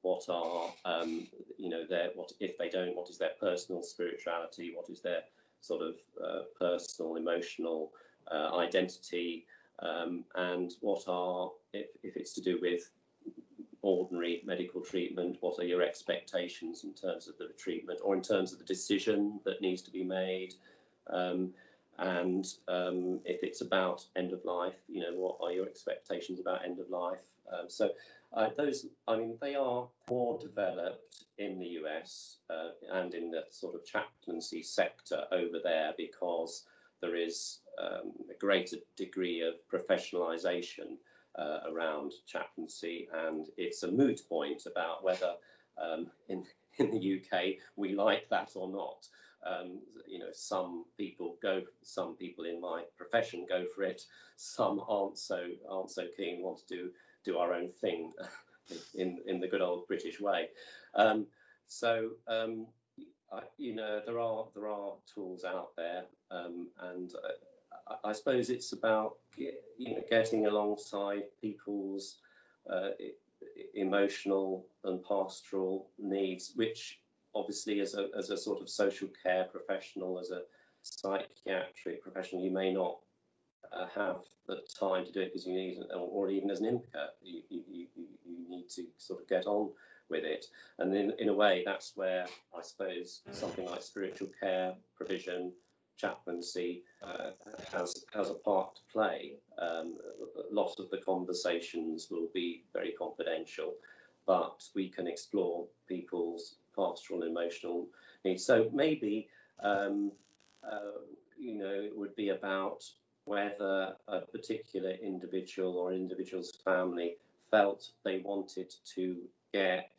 What 0.02 0.26
are 0.30 0.70
um, 0.86 1.28
you 1.58 1.70
know 1.70 1.86
their 1.88 2.10
what 2.14 2.32
if 2.40 2.58
they 2.58 2.70
don't, 2.70 2.96
what 2.96 3.10
is 3.10 3.18
their 3.18 3.32
personal 3.40 3.82
spirituality, 3.82 4.74
what 4.76 4.90
is 4.90 5.02
their 5.02 5.24
sort 5.62 5.82
of 5.82 5.96
uh, 6.24 6.42
personal 6.60 7.16
emotional 7.16 7.92
uh, 8.32 8.56
identity, 8.58 9.46
um, 9.80 10.24
and 10.36 10.74
what 10.82 11.04
are 11.08 11.52
if, 11.74 11.88
if 12.04 12.18
it's 12.18 12.34
to 12.34 12.42
do 12.42 12.60
with 12.62 12.90
ordinary 13.86 14.42
medical 14.46 14.82
treatment, 14.82 15.38
what 15.42 15.60
are 15.60 15.66
your 15.66 15.84
expectations 15.84 16.84
in 16.84 16.94
terms 16.94 17.28
of 17.28 17.38
the 17.38 17.50
treatment 17.58 18.00
or 18.04 18.16
in 18.16 18.22
terms 18.22 18.52
of 18.52 18.58
the 18.58 18.66
decision 18.66 19.40
that 19.46 19.62
needs 19.62 19.84
to 19.84 19.92
be 19.92 20.04
made? 20.04 20.56
Um, 21.08 21.54
and 22.00 22.46
um, 22.68 23.20
if 23.26 23.44
it's 23.44 23.62
about 23.62 24.04
end 24.16 24.34
of 24.34 24.44
life, 24.44 24.76
you 24.90 25.02
know, 25.02 25.14
what 25.14 25.38
are 25.42 25.52
your 25.52 25.68
expectations 25.68 26.40
about 26.40 26.66
end 26.66 26.80
of 26.80 26.90
life? 26.90 27.20
Um, 27.54 27.70
so 27.70 27.92
uh, 28.34 28.50
those, 28.58 28.88
I 29.08 29.18
mean, 29.18 29.38
they 29.40 29.56
are 29.56 29.88
more 30.10 30.40
developed 30.40 31.24
in 31.38 31.60
the 31.60 31.80
US 31.84 32.38
uh, 32.50 32.70
and 32.92 33.14
in 33.14 33.30
the 33.30 33.44
sort 33.52 33.76
of 33.76 33.86
chaplaincy 33.86 34.64
sector 34.64 35.26
over 35.32 35.60
there 35.64 35.94
because 35.96 36.66
there 37.02 37.16
is 37.16 37.60
um, 37.80 38.14
a 38.32 38.38
greater 38.40 38.78
degree 38.98 39.42
of 39.42 39.54
professionalization 39.72 40.98
uh, 41.38 41.60
around 41.72 42.14
chaplaincy, 42.26 43.08
and 43.14 43.48
it's 43.58 43.84
a 43.84 43.92
moot 43.92 44.22
point 44.28 44.64
about 44.66 45.04
whether 45.04 45.34
um, 45.78 46.08
in 46.30 46.44
in 46.78 46.92
the 46.92 47.22
UK 47.22 47.56
we 47.76 47.94
like 47.94 48.30
that 48.30 48.52
or 48.56 48.70
not. 48.70 49.08
Um, 49.46 49.80
you 50.08 50.18
know, 50.18 50.32
some 50.34 50.86
people 50.98 51.38
go, 51.42 51.62
some 51.84 52.16
people 52.16 52.46
in 52.46 52.60
my 52.60 52.84
profession 52.98 53.46
go 53.48 53.66
for 53.76 53.84
it. 53.84 54.02
Some 54.38 54.82
aren't 54.88 55.18
so 55.18 55.48
aren't 55.70 55.92
so 55.92 56.06
keen, 56.18 56.42
want 56.42 56.60
to 56.68 56.76
do 56.76 56.90
do 57.24 57.38
our 57.38 57.54
own 57.54 57.70
thing 57.70 58.12
in 58.96 59.20
in 59.28 59.40
the 59.40 59.48
good 59.48 59.62
old 59.62 59.88
British 59.88 60.20
way. 60.20 60.50
Um, 60.96 61.28
so 61.68 62.12
um, 62.28 62.68
you 63.58 63.76
know, 63.76 64.02
there 64.06 64.20
are 64.20 64.46
there 64.54 64.68
are 64.68 64.94
tools 65.14 65.44
out 65.44 65.76
there, 65.76 66.04
um, 66.32 66.68
and 66.82 67.14
uh, 67.16 67.34
I, 68.04 68.14
suppose 68.14 68.50
it's 68.50 68.74
about 68.74 69.16
you 69.38 69.52
know 69.80 70.02
getting 70.10 70.48
alongside 70.48 71.24
people's 71.42 72.18
uh, 72.70 72.90
emotional 73.74 74.66
and 74.84 75.04
pastoral 75.04 75.90
needs, 76.00 76.54
which 76.56 77.00
obviously 77.34 77.80
as 77.80 77.96
a 77.96 78.10
as 78.18 78.30
a 78.30 78.38
sort 78.38 78.62
of 78.62 78.70
social 78.70 79.10
care 79.24 79.46
professional, 79.46 80.20
as 80.20 80.32
a 80.32 80.42
psychiatric 80.82 82.02
professional, 82.02 82.44
you 82.44 82.52
may 82.52 82.72
not 82.72 83.00
uh, 83.72 83.88
have 83.96 84.18
the 84.48 84.62
time 84.80 85.06
to 85.06 85.12
do 85.12 85.22
it 85.22 85.34
because 85.34 85.48
you 85.48 85.54
need, 85.54 85.80
or, 85.92 86.08
or 86.08 86.30
even 86.30 86.52
as 86.52 86.62
an 86.62 86.68
IMCA, 86.68 87.08
you, 87.24 87.42
you, 87.50 87.64
you, 87.72 87.88
you 88.26 88.50
need 88.50 88.70
to 88.70 88.86
sort 88.98 89.22
of 89.22 89.28
get 89.28 89.48
on 89.48 89.72
with 90.10 90.24
it. 90.24 90.46
And 90.78 90.96
in, 90.96 91.14
in 91.20 91.30
a 91.30 91.34
way, 91.34 91.64
that's 91.66 91.94
where 91.96 92.28
I 92.56 92.62
suppose 92.62 93.22
something 93.32 93.66
like 93.66 93.82
spiritual 93.82 94.30
care 94.40 94.74
provision, 94.96 95.52
chaplaincy 95.98 96.84
uh, 97.04 97.32
has 97.72 98.06
has 98.14 98.30
a 98.30 98.36
part 98.36 98.76
to 98.76 98.82
play. 98.92 99.36
Um, 99.58 99.98
a 100.50 100.54
lot 100.54 100.80
of 100.80 100.90
the 100.90 100.98
conversations 100.98 102.10
will 102.10 102.30
be 102.34 102.64
very 102.74 102.92
confidential, 102.92 103.74
but 104.26 104.64
we 104.76 104.90
can 104.90 105.08
explore 105.08 105.66
people's 105.88 106.56
pastoral 106.76 107.24
and 107.24 107.32
emotional 107.32 107.88
needs. 108.24 108.46
So 108.46 108.70
maybe 108.74 109.30
um, 109.62 110.12
uh, 110.64 111.00
you 111.38 111.56
know 111.56 111.74
it 111.74 111.96
would 111.96 112.16
be 112.16 112.30
about 112.30 112.84
whether 113.26 113.96
a 114.08 114.22
particular 114.22 114.92
individual 114.92 115.78
or 115.78 115.94
individual's 115.94 116.52
family 116.64 117.18
felt 117.50 117.90
they 118.04 118.20
wanted 118.20 118.74
to 118.96 119.18
get 119.52 119.90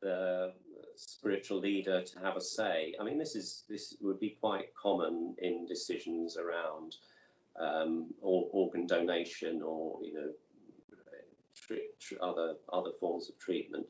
the 0.00 0.52
spiritual 0.96 1.58
leader 1.58 2.02
to 2.02 2.18
have 2.20 2.36
a 2.36 2.40
say. 2.40 2.94
I 3.00 3.04
mean, 3.04 3.18
this 3.18 3.34
is 3.34 3.64
this 3.68 3.96
would 4.00 4.20
be 4.20 4.36
quite 4.40 4.74
common 4.74 5.34
in 5.38 5.66
decisions 5.66 6.36
around 6.36 6.96
um, 7.58 8.06
or 8.20 8.48
organ 8.52 8.86
donation 8.86 9.62
or 9.62 9.98
you 10.02 10.14
know 10.14 10.30
other 12.20 12.54
other 12.72 12.90
forms 13.00 13.28
of 13.28 13.38
treatment. 13.38 13.86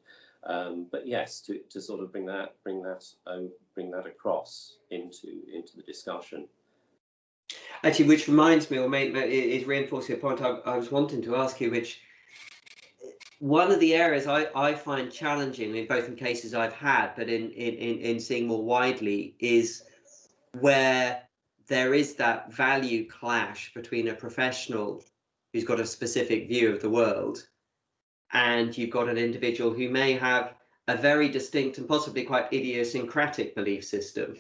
Um, 0.47 0.87
but 0.91 1.07
yes, 1.07 1.41
to, 1.43 1.59
to 1.71 1.81
sort 1.81 2.01
of 2.01 2.13
bring 2.13 2.27
that 2.27 2.55
bring 2.63 2.83
that 2.83 3.05
uh, 3.27 3.41
bring 3.75 3.91
that 3.93 4.07
across 4.07 4.77
into 4.91 5.29
into 5.53 5.77
the 5.77 5.83
discussion. 5.83 6.47
Actually, 7.83 8.07
which 8.07 8.29
reminds 8.29 8.71
me, 8.71 8.79
or 8.79 8.89
may, 8.89 9.09
is 9.09 9.67
reinforcing 9.67 10.17
a 10.17 10.19
point 10.19 10.41
I, 10.41 10.51
I 10.65 10.77
was 10.79 10.91
wanting 10.91 11.23
to 11.23 11.37
ask 11.37 11.61
you, 11.61 11.71
which 11.71 12.01
one 13.45 13.71
of 13.71 13.79
the 13.79 13.95
areas 13.95 14.27
I, 14.27 14.47
I 14.57 14.73
find 14.73 15.13
challenging 15.13 15.77
in 15.77 15.87
both 15.87 16.09
in 16.09 16.17
cases 16.17 16.55
I've 16.55 16.73
had, 16.73 17.11
but 17.15 17.29
in, 17.29 17.51
in, 17.51 17.75
in, 17.75 17.99
in 17.99 18.19
seeing 18.19 18.47
more 18.47 18.65
widely, 18.65 19.37
is 19.39 19.83
where 20.61 21.21
there 21.69 21.93
is 21.93 22.15
that 22.15 22.51
value 22.51 23.07
clash 23.07 23.75
between 23.75 24.09
a 24.09 24.15
professional 24.15 25.05
who's 25.53 25.65
got 25.65 25.79
a 25.79 25.85
specific 25.85 26.49
view 26.49 26.73
of 26.73 26.81
the 26.81 26.89
world 26.89 27.47
and 28.33 28.79
you've 28.79 28.89
got 28.89 29.11
an 29.11 29.19
individual 29.19 29.75
who 29.75 29.91
may 29.91 30.15
have 30.15 30.55
a 30.89 30.97
very 30.97 31.29
distinct 31.29 31.77
and 31.77 31.87
possibly 31.87 32.25
quite 32.25 32.51
idiosyncratic 32.51 33.55
belief 33.55 33.85
system. 33.85 34.39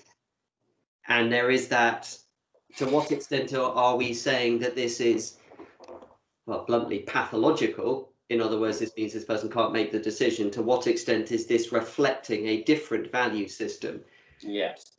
And 1.08 1.30
there 1.30 1.50
is 1.50 1.68
that 1.68 2.16
to 2.78 2.86
what 2.86 3.12
extent 3.12 3.52
are 3.52 3.96
we 3.98 4.14
saying 4.14 4.60
that 4.60 4.76
this 4.76 4.98
is, 4.98 5.36
well, 6.46 6.64
bluntly 6.64 7.00
pathological? 7.00 8.13
In 8.30 8.40
other 8.40 8.58
words, 8.58 8.78
this 8.78 8.96
means 8.96 9.12
this 9.12 9.24
person 9.24 9.50
can't 9.50 9.72
make 9.72 9.92
the 9.92 9.98
decision. 9.98 10.50
To 10.52 10.62
what 10.62 10.86
extent 10.86 11.30
is 11.30 11.46
this 11.46 11.72
reflecting 11.72 12.46
a 12.46 12.62
different 12.62 13.12
value 13.12 13.48
system? 13.48 14.02
Yes, 14.40 14.92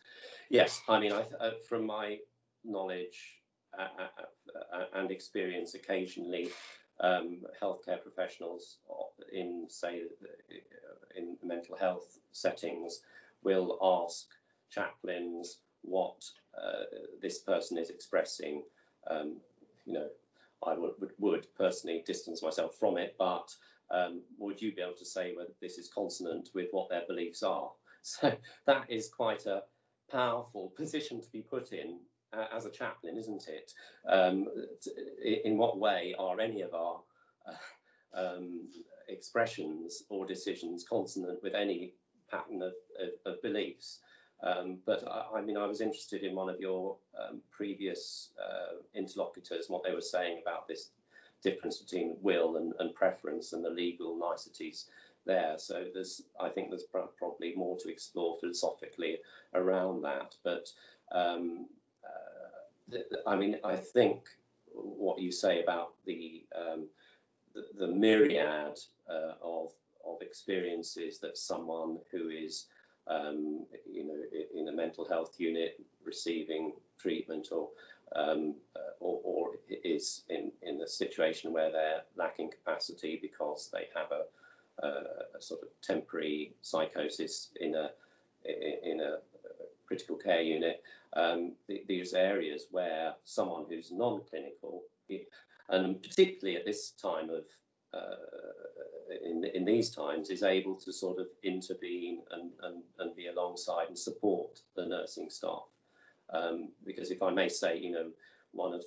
yes. 0.49 0.81
I 0.87 0.99
mean, 0.99 1.11
I, 1.11 1.25
uh, 1.39 1.51
from 1.67 1.85
my 1.85 2.19
knowledge 2.63 3.39
uh, 3.77 3.87
uh, 3.99 4.77
uh 4.77 4.85
and 4.93 5.11
experience, 5.11 5.73
occasionally 5.73 6.49
um, 6.99 7.41
healthcare 7.61 8.01
professionals 8.01 8.77
in, 9.33 9.65
say, 9.69 10.03
in 11.15 11.35
mental 11.43 11.75
health 11.75 12.19
settings 12.31 13.01
will 13.43 13.77
ask 13.81 14.27
chaplains 14.69 15.59
what 15.81 16.23
uh, 16.57 16.83
this 17.21 17.39
person 17.39 17.77
is 17.77 17.89
expressing. 17.89 18.63
Um, 19.09 19.37
you 19.85 19.93
know, 19.93 20.07
I 20.63 20.73
would, 20.77 20.93
would, 21.19 21.47
personally 21.57 22.03
distance 22.05 22.41
myself 22.41 22.75
from 22.79 22.97
it, 22.97 23.15
but 23.17 23.47
um, 23.91 24.21
would 24.37 24.61
you 24.61 24.73
be 24.73 24.81
able 24.81 24.95
to 24.97 25.05
say 25.05 25.33
whether 25.35 25.51
this 25.61 25.77
is 25.77 25.91
consonant 25.93 26.49
with 26.53 26.67
what 26.71 26.89
their 26.89 27.03
beliefs 27.07 27.43
are? 27.43 27.71
So 28.07 28.31
that 28.67 28.85
is 28.87 29.09
quite 29.09 29.47
a 29.47 29.63
powerful 30.11 30.71
position 30.77 31.21
to 31.21 31.31
be 31.31 31.41
put 31.41 31.71
in 31.73 31.97
uh, 32.37 32.45
as 32.55 32.65
a 32.65 32.69
chaplain, 32.69 33.17
isn't 33.17 33.47
it? 33.47 33.71
Um, 34.07 34.45
in 35.43 35.57
what 35.57 35.79
way 35.79 36.13
are 36.19 36.39
any 36.39 36.61
of 36.61 36.75
our 36.75 36.99
uh, 37.49 38.19
um, 38.19 38.69
expressions 39.09 40.03
or 40.09 40.27
decisions 40.27 40.85
consonant 40.87 41.39
with 41.41 41.55
any 41.55 41.93
pattern 42.29 42.61
of, 42.61 42.73
of, 42.99 43.33
of 43.33 43.41
beliefs? 43.41 44.01
Um, 44.43 44.77
but 44.85 45.03
I, 45.07 45.37
I, 45.37 45.41
mean, 45.41 45.57
I 45.57 45.65
was 45.65 45.81
interested 45.81 46.23
in 46.23 46.35
one 46.35 46.49
of 46.49 46.59
your 46.59 46.97
um, 47.19 47.41
previous 47.51 48.29
uh, 48.39 48.77
interlocutors, 48.93 49.69
what 49.69 49.83
they 49.83 49.93
were 49.93 50.01
saying 50.01 50.39
about 50.41 50.67
this 50.67 50.89
difference 51.41 51.77
between 51.77 52.17
will 52.21 52.57
and, 52.57 52.73
and, 52.79 52.93
preference 52.95 53.53
and 53.53 53.63
the 53.63 53.69
legal 53.69 54.17
niceties 54.17 54.89
there. 55.25 55.55
So 55.57 55.85
there's, 55.93 56.23
I 56.39 56.49
think 56.49 56.69
there's 56.69 56.85
probably 57.19 57.53
more 57.55 57.77
to 57.79 57.89
explore 57.89 58.37
philosophically 58.39 59.19
around 59.53 60.01
that. 60.03 60.35
But 60.43 60.69
um, 61.11 61.67
uh, 62.03 62.97
I 63.27 63.35
mean, 63.35 63.57
I 63.63 63.75
think 63.75 64.27
what 64.73 65.19
you 65.19 65.31
say 65.31 65.63
about 65.63 65.93
the 66.05 66.43
um, 66.55 66.87
the, 67.53 67.65
the, 67.77 67.87
myriad 67.87 68.77
uh, 69.09 69.33
of 69.41 69.71
of 70.05 70.21
experiences 70.21 71.19
that 71.19 71.37
someone 71.37 71.97
who 72.11 72.29
is 72.29 72.65
um, 73.07 73.65
you 73.91 74.05
know, 74.05 74.15
in 74.53 74.67
a 74.67 74.71
mental 74.71 75.07
health 75.07 75.35
unit 75.37 75.79
receiving 76.03 76.73
treatment 76.99 77.49
or 77.51 77.69
um, 78.15 78.55
uh, 78.75 78.79
or, 78.99 79.19
or, 79.23 79.51
is 79.83 80.23
in, 80.29 80.51
in 80.61 80.81
a 80.81 80.87
situation 80.87 81.51
where 81.51 81.71
they're 81.71 82.01
lacking 82.15 82.51
capacity 82.51 83.17
because 83.19 83.69
they 83.73 83.87
have 83.95 84.11
a, 84.11 84.85
a, 84.85 84.89
a 85.37 85.41
sort 85.41 85.61
of 85.63 85.69
temporary 85.81 86.53
psychosis 86.61 87.49
in 87.59 87.75
a 87.75 87.89
in 88.45 89.01
a 89.01 89.17
critical 89.87 90.15
care 90.15 90.41
unit. 90.41 90.83
Um, 91.13 91.53
these 91.87 92.13
areas 92.13 92.67
where 92.71 93.13
someone 93.23 93.65
who's 93.69 93.91
non-clinical, 93.91 94.83
and 95.69 96.01
particularly 96.01 96.57
at 96.57 96.65
this 96.65 96.91
time 96.91 97.29
of 97.29 97.45
in, 99.23 99.43
in 99.53 99.65
these 99.65 99.89
times 99.89 100.29
is 100.29 100.43
able 100.43 100.75
to 100.75 100.91
sort 100.91 101.19
of 101.19 101.27
intervene 101.43 102.19
and, 102.31 102.51
and, 102.63 102.83
and 102.99 103.15
be 103.15 103.27
alongside 103.27 103.87
and 103.87 103.97
support 103.97 104.61
the 104.75 104.85
nursing 104.85 105.29
staff. 105.29 105.63
Um, 106.31 106.69
because 106.85 107.11
if 107.11 107.21
I 107.21 107.31
may 107.31 107.49
say, 107.49 107.77
you 107.77 107.91
know, 107.91 108.09
one 108.51 108.73
of 108.73 108.83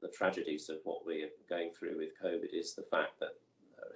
the 0.00 0.08
tragedies 0.08 0.68
of 0.68 0.78
what 0.84 1.04
we're 1.04 1.28
going 1.48 1.70
through 1.70 1.98
with 1.98 2.10
COVID 2.22 2.52
is 2.52 2.74
the 2.74 2.86
fact 2.90 3.18
that 3.20 3.34
uh, 3.78 3.92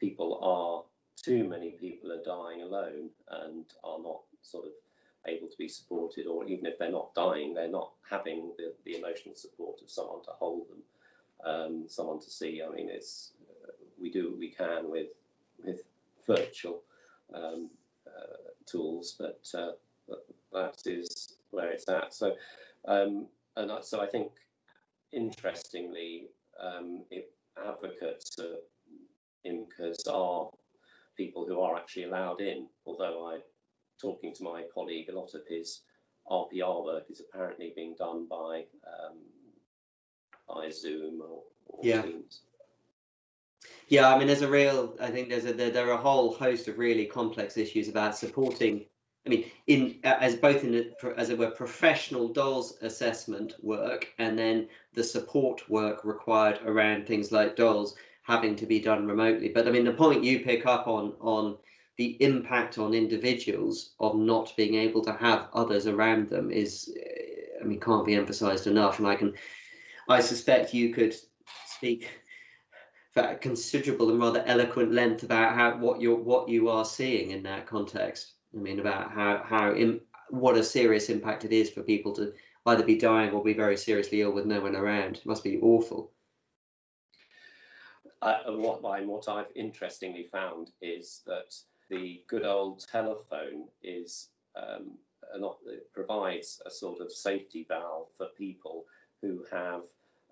people 0.00 0.38
are 0.42 0.82
too 1.22 1.48
many 1.48 1.70
people 1.72 2.10
are 2.12 2.22
dying 2.24 2.62
alone 2.62 3.10
and 3.30 3.64
are 3.84 4.00
not 4.02 4.20
sort 4.42 4.66
of 4.66 4.72
able 5.26 5.48
to 5.48 5.56
be 5.56 5.68
supported, 5.68 6.26
or 6.26 6.44
even 6.44 6.66
if 6.66 6.78
they're 6.78 6.90
not 6.90 7.14
dying, 7.14 7.54
they're 7.54 7.68
not 7.68 7.92
having 8.08 8.52
the, 8.58 8.74
the 8.84 8.98
emotional 8.98 9.34
support 9.34 9.80
of 9.82 9.90
someone 9.90 10.22
to 10.22 10.30
hold 10.32 10.66
them, 10.68 10.82
um, 11.44 11.84
someone 11.88 12.20
to 12.20 12.30
see. 12.30 12.62
I 12.62 12.74
mean, 12.74 12.88
it's 12.90 13.32
uh, 13.43 13.43
we 14.04 14.10
do 14.10 14.28
what 14.28 14.38
we 14.38 14.50
can 14.50 14.90
with 14.90 15.08
with 15.64 15.80
virtual 16.26 16.82
um, 17.34 17.70
uh, 18.06 18.50
tools, 18.66 19.16
but 19.18 19.40
uh, 19.58 19.72
that 20.52 20.82
is 20.84 21.36
where 21.50 21.70
it's 21.70 21.88
at. 21.88 22.12
So, 22.12 22.36
um, 22.86 23.26
and 23.56 23.70
so 23.82 24.02
I 24.02 24.06
think, 24.06 24.30
interestingly, 25.12 26.26
um, 26.60 27.02
it, 27.10 27.32
advocates 27.58 28.38
of 28.38 28.56
IMCAs 29.46 30.06
are 30.12 30.50
people 31.16 31.46
who 31.46 31.60
are 31.60 31.76
actually 31.76 32.04
allowed 32.04 32.40
in, 32.42 32.66
although 32.84 33.26
I, 33.26 33.38
talking 34.00 34.34
to 34.34 34.44
my 34.44 34.64
colleague, 34.74 35.08
a 35.08 35.18
lot 35.18 35.34
of 35.34 35.42
his 35.48 35.80
RPR 36.30 36.84
work 36.84 37.04
is 37.08 37.20
apparently 37.20 37.72
being 37.74 37.94
done 37.98 38.26
by 38.28 38.64
um, 38.86 39.18
by 40.46 40.68
Zoom 40.70 41.22
or, 41.22 41.42
or 41.66 41.80
yeah. 41.82 42.02
Teams. 42.02 42.42
Yeah, 43.94 44.12
I 44.12 44.18
mean, 44.18 44.26
there's 44.26 44.42
a 44.42 44.48
real. 44.48 44.96
I 45.00 45.08
think 45.08 45.28
there's 45.28 45.44
a 45.44 45.52
there, 45.52 45.70
there 45.70 45.88
are 45.88 45.92
a 45.92 45.96
whole 46.08 46.34
host 46.34 46.66
of 46.66 46.78
really 46.78 47.06
complex 47.06 47.56
issues 47.56 47.88
about 47.88 48.18
supporting. 48.18 48.86
I 49.24 49.28
mean, 49.28 49.44
in 49.68 50.00
as 50.02 50.34
both 50.34 50.64
in 50.64 50.74
a, 50.74 51.16
as 51.16 51.30
it 51.30 51.38
were 51.38 51.52
professional 51.52 52.28
DoLS 52.28 52.82
assessment 52.82 53.54
work, 53.62 54.08
and 54.18 54.36
then 54.36 54.66
the 54.94 55.04
support 55.04 55.70
work 55.70 56.04
required 56.04 56.58
around 56.66 57.06
things 57.06 57.30
like 57.30 57.54
DoLS 57.54 57.94
having 58.24 58.56
to 58.56 58.66
be 58.66 58.80
done 58.80 59.06
remotely. 59.06 59.50
But 59.50 59.68
I 59.68 59.70
mean, 59.70 59.84
the 59.84 59.92
point 59.92 60.24
you 60.24 60.40
pick 60.40 60.66
up 60.66 60.88
on 60.88 61.12
on 61.20 61.56
the 61.96 62.20
impact 62.20 62.78
on 62.78 62.94
individuals 62.94 63.94
of 64.00 64.16
not 64.16 64.52
being 64.56 64.74
able 64.74 65.04
to 65.04 65.12
have 65.12 65.46
others 65.52 65.86
around 65.86 66.28
them 66.28 66.50
is, 66.50 66.92
eh, 67.00 67.62
I 67.62 67.64
mean, 67.64 67.78
can't 67.78 68.04
be 68.04 68.16
emphasized 68.16 68.66
enough. 68.66 68.98
And 68.98 69.06
I 69.06 69.14
can, 69.14 69.34
I 70.08 70.18
suspect 70.18 70.74
you 70.74 70.92
could 70.92 71.14
speak 71.64 72.23
for 73.14 73.22
a 73.22 73.36
considerable 73.36 74.10
and 74.10 74.20
rather 74.20 74.42
eloquent 74.46 74.92
length 74.92 75.22
about 75.22 75.54
how 75.54 75.78
what 75.78 76.00
you're 76.00 76.16
what 76.16 76.48
you 76.48 76.68
are 76.68 76.84
seeing 76.84 77.30
in 77.30 77.42
that 77.44 77.66
context. 77.66 78.32
I 78.54 78.58
mean, 78.58 78.80
about 78.80 79.12
how 79.12 79.42
how 79.44 79.72
in, 79.72 80.00
what 80.30 80.56
a 80.56 80.64
serious 80.64 81.08
impact 81.08 81.44
it 81.44 81.52
is 81.52 81.70
for 81.70 81.82
people 81.82 82.12
to 82.14 82.32
either 82.66 82.82
be 82.82 82.96
dying 82.96 83.30
or 83.30 83.44
be 83.44 83.52
very 83.52 83.76
seriously 83.76 84.22
ill 84.22 84.32
with 84.32 84.46
no 84.46 84.60
one 84.60 84.74
around. 84.74 85.16
It 85.18 85.26
must 85.26 85.44
be 85.44 85.60
awful. 85.60 86.10
Uh, 88.22 88.38
what, 88.46 88.82
what 88.82 89.28
I've 89.28 89.52
interestingly 89.54 90.26
found 90.32 90.70
is 90.80 91.20
that 91.26 91.54
the 91.90 92.22
good 92.26 92.44
old 92.44 92.86
telephone 92.90 93.68
is 93.82 94.30
um, 94.56 94.92
not, 95.36 95.58
provides 95.92 96.62
a 96.64 96.70
sort 96.70 97.00
of 97.00 97.12
safety 97.12 97.66
valve 97.68 98.08
for 98.16 98.28
people 98.38 98.86
who 99.20 99.44
have 99.52 99.82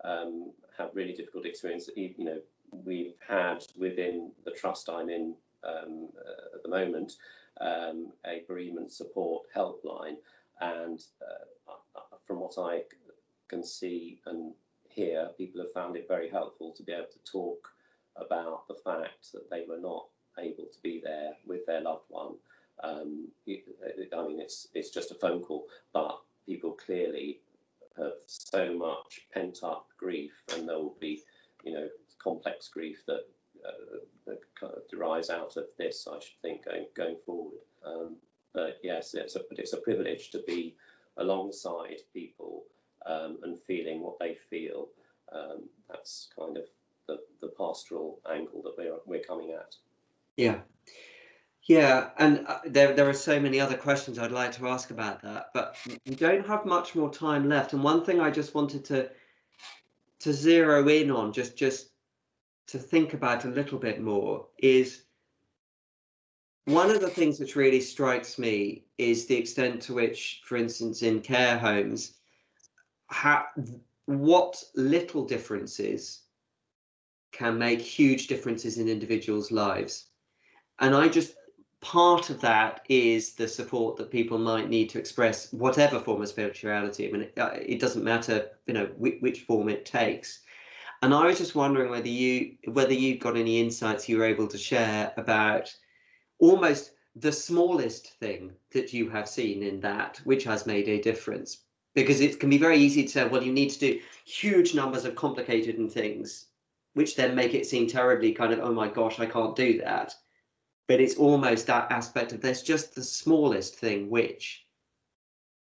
um, 0.04 0.52
have 0.78 0.90
really 0.94 1.12
difficult 1.12 1.44
experience. 1.44 1.90
You 1.94 2.14
know, 2.18 2.40
we've 2.84 3.14
had 3.26 3.64
within 3.76 4.32
the 4.44 4.52
trust 4.52 4.88
I'm 4.88 5.08
in 5.08 5.34
um, 5.64 6.08
uh, 6.18 6.56
at 6.56 6.62
the 6.62 6.68
moment 6.68 7.12
um, 7.60 8.12
a 8.26 8.42
bereavement 8.48 8.92
support 8.92 9.44
helpline, 9.54 10.16
and 10.60 11.02
uh, 11.20 11.72
uh, 11.96 12.16
from 12.26 12.40
what 12.40 12.54
I 12.58 12.82
can 13.48 13.64
see 13.64 14.20
and 14.26 14.54
hear, 14.88 15.30
people 15.38 15.60
have 15.60 15.72
found 15.72 15.96
it 15.96 16.08
very 16.08 16.28
helpful 16.28 16.72
to 16.72 16.82
be 16.82 16.92
able 16.92 17.06
to 17.12 17.30
talk 17.30 17.68
about 18.16 18.66
the 18.68 18.74
fact 18.84 19.32
that 19.32 19.48
they 19.50 19.64
were 19.68 19.80
not 19.80 20.06
able 20.38 20.64
to 20.64 20.82
be 20.82 21.00
there 21.02 21.32
with 21.46 21.64
their 21.66 21.80
loved 21.80 22.04
one. 22.08 22.34
Um, 22.82 23.28
I 23.48 24.26
mean, 24.26 24.40
it's 24.40 24.68
it's 24.74 24.90
just 24.90 25.10
a 25.10 25.14
phone 25.14 25.42
call, 25.42 25.66
but 25.92 26.18
people 26.46 26.72
clearly 26.72 27.40
have 27.96 28.12
so 28.26 28.74
much 28.74 29.20
pent 29.32 29.60
up 29.62 29.86
grief, 29.98 30.32
and 30.54 30.68
there 30.68 30.78
will 30.78 30.96
be, 31.00 31.22
you 31.64 31.72
know, 31.74 31.88
complex 32.22 32.68
grief 32.68 33.02
that, 33.06 33.24
uh, 33.66 33.98
that 34.26 34.40
kind 34.58 34.72
of 34.74 34.88
derives 34.88 35.30
out 35.30 35.56
of 35.56 35.64
this. 35.78 36.06
I 36.10 36.18
should 36.20 36.40
think 36.42 36.64
going 36.64 36.86
going 36.94 37.16
forward. 37.26 37.60
Um, 37.84 38.16
but 38.52 38.78
yes, 38.82 39.14
it's 39.14 39.36
a 39.36 39.40
it's 39.52 39.72
a 39.72 39.78
privilege 39.78 40.30
to 40.30 40.42
be 40.46 40.76
alongside 41.16 42.00
people 42.12 42.64
um, 43.06 43.38
and 43.42 43.58
feeling 43.66 44.00
what 44.00 44.18
they 44.18 44.36
feel. 44.50 44.88
Um, 45.32 45.68
that's 45.88 46.28
kind 46.38 46.56
of 46.56 46.64
the, 47.08 47.18
the 47.40 47.48
pastoral 47.58 48.20
angle 48.30 48.62
that 48.62 48.74
we're 48.76 48.98
we're 49.06 49.24
coming 49.24 49.52
at. 49.52 49.74
Yeah. 50.36 50.60
Yeah, 51.64 52.10
and 52.18 52.44
uh, 52.48 52.58
there 52.66 52.92
there 52.92 53.08
are 53.08 53.14
so 53.14 53.38
many 53.38 53.60
other 53.60 53.76
questions 53.76 54.18
I'd 54.18 54.32
like 54.32 54.50
to 54.52 54.66
ask 54.66 54.90
about 54.90 55.22
that, 55.22 55.50
but 55.54 55.76
we 56.04 56.16
don't 56.16 56.44
have 56.44 56.66
much 56.66 56.96
more 56.96 57.08
time 57.08 57.48
left. 57.48 57.72
And 57.72 57.84
one 57.84 58.04
thing 58.04 58.20
I 58.20 58.32
just 58.32 58.52
wanted 58.52 58.84
to 58.86 59.10
to 60.18 60.32
zero 60.32 60.88
in 60.88 61.12
on, 61.12 61.32
just 61.32 61.56
just 61.56 61.91
to 62.72 62.78
think 62.78 63.12
about 63.12 63.44
a 63.44 63.48
little 63.48 63.78
bit 63.78 64.00
more, 64.00 64.46
is 64.58 65.02
one 66.64 66.90
of 66.90 67.02
the 67.02 67.10
things 67.10 67.38
which 67.38 67.54
really 67.54 67.80
strikes 67.82 68.38
me 68.38 68.84
is 68.96 69.26
the 69.26 69.36
extent 69.36 69.82
to 69.82 69.94
which, 69.94 70.40
for 70.46 70.56
instance, 70.56 71.02
in 71.02 71.20
care 71.20 71.58
homes, 71.58 72.14
what 74.06 74.62
little 74.74 75.26
differences 75.26 76.22
can 77.30 77.58
make 77.58 77.80
huge 77.80 78.26
differences 78.26 78.78
in 78.78 78.88
individuals' 78.88 79.50
lives. 79.50 80.06
And 80.78 80.94
I 80.94 81.08
just, 81.08 81.34
part 81.82 82.30
of 82.30 82.40
that 82.40 82.86
is 82.88 83.34
the 83.34 83.48
support 83.48 83.96
that 83.96 84.10
people 84.10 84.38
might 84.38 84.70
need 84.70 84.88
to 84.90 84.98
express 84.98 85.52
whatever 85.52 86.00
form 86.00 86.22
of 86.22 86.28
spirituality. 86.28 87.06
I 87.06 87.12
mean, 87.12 87.22
it, 87.22 87.34
uh, 87.36 87.50
it 87.54 87.80
doesn't 87.80 88.04
matter, 88.04 88.48
you 88.66 88.72
know, 88.72 88.86
which, 88.96 89.20
which, 89.20 89.40
form 89.42 89.68
it 89.68 89.84
takes. 89.84 90.40
And 91.02 91.12
I 91.12 91.26
was 91.26 91.38
just 91.38 91.54
wondering 91.56 91.90
whether 91.90 92.08
you, 92.08 92.56
whether 92.66 92.92
you 92.92 93.18
got 93.18 93.36
any 93.36 93.60
insights 93.60 94.08
you 94.08 94.18
were 94.18 94.24
able 94.24 94.46
to 94.46 94.56
share 94.56 95.12
about 95.16 95.74
almost 96.38 96.92
the 97.16 97.32
smallest 97.32 98.18
thing 98.20 98.52
that 98.70 98.92
you 98.92 99.10
have 99.10 99.28
seen 99.28 99.62
in 99.62 99.80
that, 99.80 100.20
which 100.24 100.44
has 100.44 100.64
made 100.64 100.88
a 100.88 101.02
difference. 101.02 101.58
Because 101.94 102.20
it 102.20 102.40
can 102.40 102.48
be 102.48 102.56
very 102.56 102.78
easy 102.78 103.02
to 103.02 103.08
say, 103.08 103.28
well, 103.28 103.42
you 103.42 103.52
need 103.52 103.70
to 103.70 103.78
do 103.78 104.00
huge 104.24 104.74
numbers 104.74 105.04
of 105.04 105.14
complicated 105.14 105.76
and 105.76 105.92
things 105.92 106.46
which 106.94 107.16
then 107.16 107.34
make 107.34 107.54
it 107.54 107.66
seem 107.66 107.86
terribly 107.86 108.32
kind 108.32 108.52
of, 108.52 108.60
oh 108.60 108.72
my 108.72 108.88
gosh, 108.88 109.18
I 109.18 109.26
can't 109.26 109.56
do 109.56 109.78
that. 109.78 110.14
But 110.88 111.00
it's 111.00 111.16
almost 111.16 111.66
that 111.66 111.90
aspect 111.90 112.32
of 112.32 112.40
there's 112.40 112.62
just 112.62 112.94
the 112.94 113.02
smallest 113.02 113.76
thing 113.76 114.10
which 114.10 114.61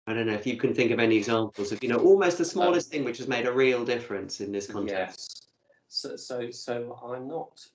I 0.08 0.14
don't 0.14 0.28
know 0.28 0.34
if 0.34 0.46
you 0.46 0.58
can 0.58 0.74
think 0.74 0.92
of 0.92 1.00
any 1.00 1.18
examples 1.18 1.72
of, 1.72 1.82
you 1.82 1.90
know, 1.90 1.98
almost 1.98 2.38
the 2.38 2.46
smallest 2.46 2.88
um, 2.88 2.92
thing 2.92 3.06
which 3.06 3.18
has 3.18 3.28
made 3.28 3.48
a 3.48 3.52
real 3.52 3.84
difference 3.84 4.40
in 4.40 4.52
this 4.52 4.68
context. 4.68 5.48
Yes. 5.48 5.48
So, 5.88 6.16
so, 6.16 6.52
so 6.52 7.00
I'm 7.04 7.28
not 7.28 7.66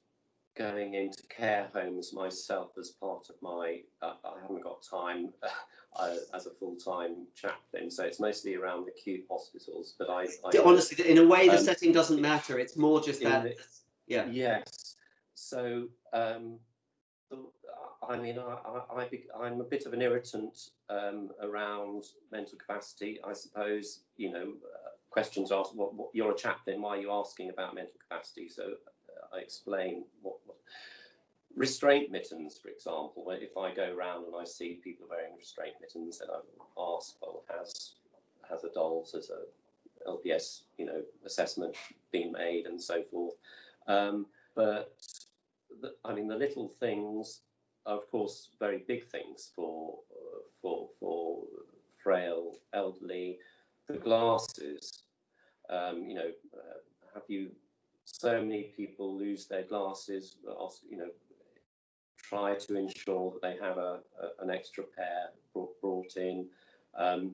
going 0.56 0.94
into 0.94 1.22
care 1.28 1.68
homes 1.72 2.12
myself 2.12 2.72
as 2.78 2.90
part 2.90 3.28
of 3.30 3.36
my. 3.42 3.80
Uh, 4.00 4.14
I 4.24 4.40
haven't 4.42 4.62
got 4.62 4.82
time 4.82 5.30
uh, 5.96 6.16
as 6.32 6.46
a 6.46 6.50
full-time 6.50 7.26
chaplain, 7.34 7.90
so 7.90 8.04
it's 8.04 8.20
mostly 8.20 8.54
around 8.54 8.86
the 8.86 8.92
acute 8.92 9.24
hospitals. 9.28 9.94
But 9.98 10.08
I, 10.08 10.28
I 10.44 10.58
honestly, 10.64 11.08
in 11.08 11.18
a 11.18 11.26
way, 11.26 11.48
the 11.48 11.58
um, 11.58 11.64
setting 11.64 11.90
doesn't 11.90 12.20
matter. 12.20 12.60
It's 12.60 12.76
more 12.76 13.00
just 13.00 13.22
that. 13.22 13.42
The, 13.42 13.56
yeah. 14.06 14.26
Yes. 14.26 14.96
So. 15.34 15.88
Um, 16.12 16.60
I 18.08 18.16
mean, 18.16 18.38
I, 18.38 19.46
am 19.46 19.60
a 19.60 19.64
bit 19.64 19.86
of 19.86 19.92
an 19.92 20.02
irritant 20.02 20.70
um, 20.88 21.30
around 21.42 22.04
mental 22.32 22.58
capacity. 22.58 23.20
I 23.24 23.32
suppose, 23.34 24.00
you 24.16 24.32
know, 24.32 24.54
uh, 24.64 24.90
questions 25.10 25.52
asked, 25.52 25.76
what, 25.76 25.94
what, 25.94 26.10
you're 26.12 26.32
a 26.32 26.36
chaplain, 26.36 26.82
why 26.82 26.96
are 26.96 27.00
you 27.00 27.12
asking 27.12 27.50
about 27.50 27.74
mental 27.74 27.94
capacity? 28.08 28.48
So 28.48 28.62
uh, 28.64 29.36
I 29.36 29.40
explain 29.40 30.04
what, 30.22 30.36
what 30.44 30.56
restraint 31.54 32.10
mittens, 32.10 32.58
for 32.58 32.68
example, 32.68 33.26
if 33.30 33.56
I 33.56 33.74
go 33.74 33.94
around 33.94 34.24
and 34.24 34.34
I 34.40 34.44
see 34.44 34.80
people 34.82 35.06
wearing 35.08 35.36
restraint 35.36 35.74
mittens, 35.80 36.18
then 36.18 36.28
I 36.30 36.40
ask, 36.96 37.14
well, 37.20 37.44
has 37.48 37.92
has 38.48 38.64
a 38.64 38.68
DoLS 38.68 39.14
as 39.14 39.30
a 39.30 40.08
LPS, 40.08 40.62
you 40.78 40.86
know, 40.86 41.02
assessment 41.24 41.76
been 42.10 42.32
made 42.32 42.66
and 42.66 42.80
so 42.80 43.02
forth. 43.04 43.34
Um, 43.86 44.26
but 44.54 44.96
the, 45.80 45.94
I 46.04 46.14
mean, 46.14 46.28
the 46.28 46.36
little 46.36 46.72
things 46.80 47.40
are, 47.86 47.96
of 47.96 48.10
course, 48.10 48.50
very 48.58 48.84
big 48.86 49.06
things 49.08 49.50
for 49.54 49.98
for 50.60 50.88
for 50.98 51.44
frail, 52.02 52.56
elderly. 52.72 53.38
The 53.88 53.98
glasses, 53.98 55.02
um, 55.68 56.04
you 56.04 56.14
know, 56.14 56.30
uh, 56.54 56.78
have 57.14 57.24
you? 57.28 57.50
So 58.04 58.40
many 58.40 58.72
people 58.76 59.16
lose 59.16 59.46
their 59.46 59.62
glasses. 59.62 60.36
You 60.88 60.96
know, 60.96 61.10
try 62.16 62.54
to 62.54 62.76
ensure 62.76 63.32
that 63.32 63.42
they 63.42 63.64
have 63.64 63.78
a, 63.78 64.00
a 64.20 64.42
an 64.42 64.50
extra 64.50 64.84
pair 64.84 65.30
brought, 65.52 65.80
brought 65.80 66.16
in. 66.16 66.46
Um, 66.94 67.32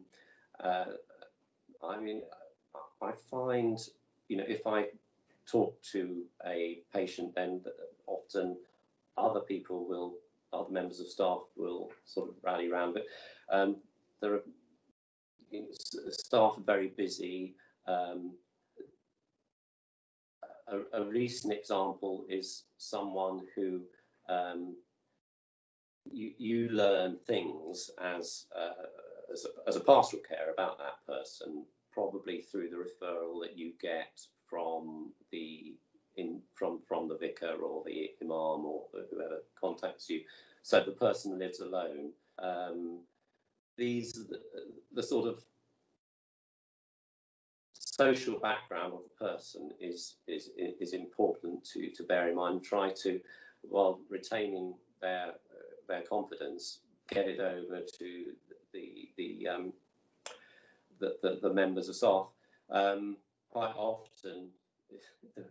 uh, 0.61 0.87
I 1.87 2.01
mean, 2.01 2.23
I 3.03 3.13
find, 3.31 3.79
you 4.29 4.39
know, 4.39 4.45
if 4.49 4.67
I 4.67 4.87
talk 5.47 5.81
to 5.93 6.23
a 6.47 6.79
patient, 6.93 7.35
then 7.35 7.63
often 8.07 8.57
other 9.17 9.41
people 9.41 9.87
will, 9.87 10.15
other 10.53 10.71
members 10.71 11.01
of 11.01 11.09
staff 11.09 11.41
will 11.57 11.91
sort 12.05 12.29
of 12.29 12.35
rally 12.43 12.71
around. 12.71 12.95
But 12.95 13.07
um, 13.51 13.77
there 14.21 14.35
are 14.35 14.43
staff 16.11 16.55
are 16.59 16.65
very 16.65 16.89
busy. 16.89 17.55
Um, 17.87 18.33
a, 20.69 21.01
a, 21.01 21.05
recent 21.05 21.53
example 21.53 22.27
is 22.29 22.65
someone 22.79 23.43
who 23.55 23.83
um, 24.29 24.75
you, 26.11 26.33
you 26.39 26.69
learn 26.71 27.17
things 27.27 27.91
as, 28.03 28.47
uh, 28.57 28.87
as, 29.33 29.47
a, 29.47 29.69
as 29.69 29.77
a 29.77 29.81
pastoral 29.81 30.23
care 30.29 30.51
about 30.53 30.79
that 30.79 31.07
person, 31.07 31.65
probably 31.93 32.41
through 32.41 32.71
the 32.71 32.77
referral 32.77 33.41
that 33.43 33.57
you 33.57 33.73
get 33.81 34.21
from 34.49 35.13
the 35.31 35.75
in 36.17 36.41
from 36.55 36.81
from 36.89 37.09
the 37.09 37.17
vicar 37.17 37.55
or 37.63 37.83
the 37.85 38.11
imam 38.23 38.65
or 38.65 38.85
whoever 39.11 39.43
contacts 39.61 40.09
you. 40.09 40.23
So 40.63 40.83
the 40.83 40.93
person 40.93 41.39
lives 41.39 41.61
alone. 41.61 42.11
Um, 42.39 43.01
these 43.77 44.13
the, 44.13 44.41
the 44.93 45.03
sort 45.03 45.29
of 45.29 45.45
social 47.73 48.39
background 48.39 48.95
of 48.95 49.01
the 49.05 49.25
person 49.25 49.71
is 49.81 50.17
is 50.27 50.51
is 50.57 50.93
important 50.93 51.65
to 51.73 51.91
to 51.91 52.03
bear 52.03 52.29
in 52.29 52.37
mind. 52.37 52.65
Try 52.65 52.91
to 53.03 53.21
while 53.63 54.01
retaining 54.09 54.75
their 55.01 55.35
their 55.89 56.03
confidence, 56.03 56.81
get 57.09 57.29
it 57.29 57.41
over 57.41 57.81
to 57.99 58.25
the 58.73 59.09
the 59.17 59.49
um, 59.49 59.73
the, 60.99 61.17
the, 61.23 61.39
the 61.43 61.53
members 61.53 61.89
of 61.89 61.97
staff. 61.97 62.27
Um, 62.71 63.17
quite 63.51 63.75
often, 63.77 64.49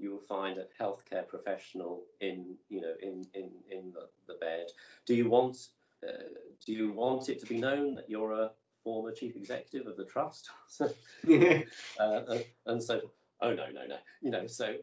you 0.00 0.10
will 0.12 0.20
find 0.20 0.58
a 0.58 0.66
healthcare 0.82 1.26
professional 1.26 2.02
in 2.20 2.56
you 2.68 2.80
know 2.80 2.94
in 3.02 3.26
in 3.34 3.50
in 3.70 3.92
the, 3.92 4.08
the 4.26 4.38
bed. 4.40 4.66
Do 5.06 5.14
you 5.14 5.28
want 5.28 5.68
uh, 6.06 6.22
do 6.64 6.72
you 6.72 6.92
want 6.92 7.28
it 7.28 7.40
to 7.40 7.46
be 7.46 7.58
known 7.58 7.94
that 7.96 8.08
you're 8.08 8.32
a 8.32 8.50
former 8.82 9.12
chief 9.12 9.36
executive 9.36 9.86
of 9.86 9.96
the 9.96 10.04
trust? 10.04 10.50
uh, 10.80 12.02
uh, 12.02 12.38
and 12.66 12.82
so 12.82 13.00
oh 13.42 13.54
no 13.54 13.66
no 13.72 13.86
no 13.86 13.96
you 14.20 14.30
know 14.30 14.46
so 14.46 14.74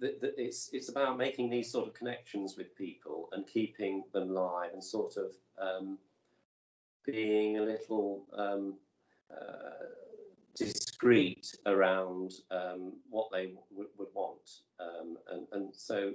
it's 0.00 0.70
it's 0.72 0.88
about 0.88 1.16
making 1.16 1.50
these 1.50 1.70
sort 1.70 1.86
of 1.88 1.94
connections 1.94 2.56
with 2.56 2.76
people 2.76 3.28
and 3.32 3.46
keeping 3.46 4.04
them 4.12 4.28
live 4.28 4.72
and 4.72 4.82
sort 4.82 5.16
of 5.16 5.32
um, 5.60 5.98
being 7.04 7.58
a 7.58 7.62
little 7.62 8.24
um, 8.36 8.74
uh, 9.30 9.86
discreet 10.96 11.54
around 11.66 12.32
um, 12.50 12.92
what 13.10 13.28
they 13.30 13.52
would 13.74 14.08
want, 14.14 14.60
um, 14.80 15.18
and 15.30 15.46
and 15.52 15.74
so 15.74 16.12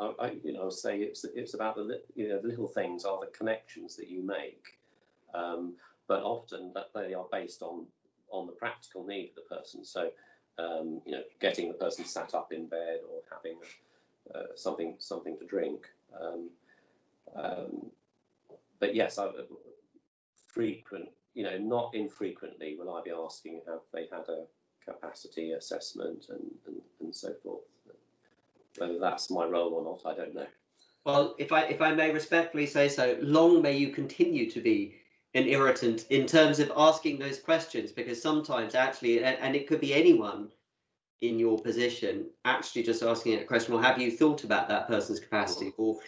I, 0.00 0.12
I, 0.18 0.36
you 0.42 0.52
know 0.52 0.70
say 0.70 0.98
it's 0.98 1.24
it's 1.24 1.54
about 1.54 1.76
the 1.76 2.02
you 2.16 2.28
know 2.28 2.40
the 2.40 2.48
little 2.48 2.66
things 2.66 3.04
are 3.04 3.20
the 3.20 3.30
connections 3.36 3.94
that 3.96 4.08
you 4.08 4.26
make, 4.26 4.78
um, 5.34 5.74
but 6.08 6.22
often 6.22 6.72
that 6.74 6.90
they 6.94 7.14
are 7.14 7.26
based 7.30 7.62
on 7.62 7.86
on 8.30 8.46
the 8.46 8.52
practical 8.52 9.06
need 9.06 9.30
of 9.30 9.44
the 9.48 9.56
person. 9.56 9.84
So 9.84 10.10
um, 10.58 11.00
you 11.06 11.12
know 11.12 11.22
getting 11.40 11.68
the 11.68 11.74
person 11.74 12.04
sat 12.04 12.34
up 12.34 12.52
in 12.52 12.66
bed 12.66 13.00
or 13.08 13.20
having 13.32 13.58
uh, 14.34 14.56
something 14.56 14.96
something 14.98 15.38
to 15.38 15.46
drink. 15.46 15.86
Um, 16.20 16.50
um, 17.36 17.90
but 18.80 18.96
yes, 18.96 19.18
I, 19.18 19.28
frequent 20.48 21.08
you 21.34 21.42
know, 21.42 21.58
not 21.58 21.94
infrequently 21.94 22.76
will 22.78 22.94
I 22.94 23.02
be 23.02 23.10
asking 23.10 23.60
have 23.66 23.80
they 23.92 24.08
had 24.10 24.28
a 24.28 24.44
capacity 24.84 25.52
assessment 25.52 26.26
and, 26.28 26.50
and, 26.66 26.80
and 27.00 27.14
so 27.14 27.32
forth. 27.42 27.62
Whether 28.78 28.98
that's 28.98 29.30
my 29.30 29.44
role 29.44 29.72
or 29.74 29.84
not, 29.84 30.10
I 30.10 30.16
don't 30.16 30.34
know. 30.34 30.46
Well, 31.04 31.34
if 31.38 31.52
I 31.52 31.62
if 31.64 31.80
I 31.80 31.94
may 31.94 32.10
respectfully 32.12 32.66
say 32.66 32.88
so, 32.88 33.16
long 33.20 33.62
may 33.62 33.76
you 33.76 33.90
continue 33.90 34.50
to 34.50 34.60
be 34.60 34.96
an 35.34 35.46
irritant 35.46 36.06
in 36.10 36.26
terms 36.26 36.60
of 36.60 36.72
asking 36.76 37.18
those 37.18 37.38
questions, 37.38 37.92
because 37.92 38.20
sometimes 38.20 38.74
actually, 38.74 39.22
and, 39.22 39.36
and 39.40 39.54
it 39.56 39.66
could 39.66 39.80
be 39.80 39.92
anyone 39.92 40.48
in 41.20 41.38
your 41.38 41.58
position, 41.58 42.26
actually 42.44 42.82
just 42.82 43.02
asking 43.02 43.38
a 43.38 43.44
question, 43.44 43.74
well, 43.74 43.82
have 43.82 44.00
you 44.00 44.10
thought 44.10 44.44
about 44.44 44.68
that 44.68 44.88
person's 44.88 45.20
capacity, 45.20 45.66
mm. 45.66 45.74
or 45.76 45.98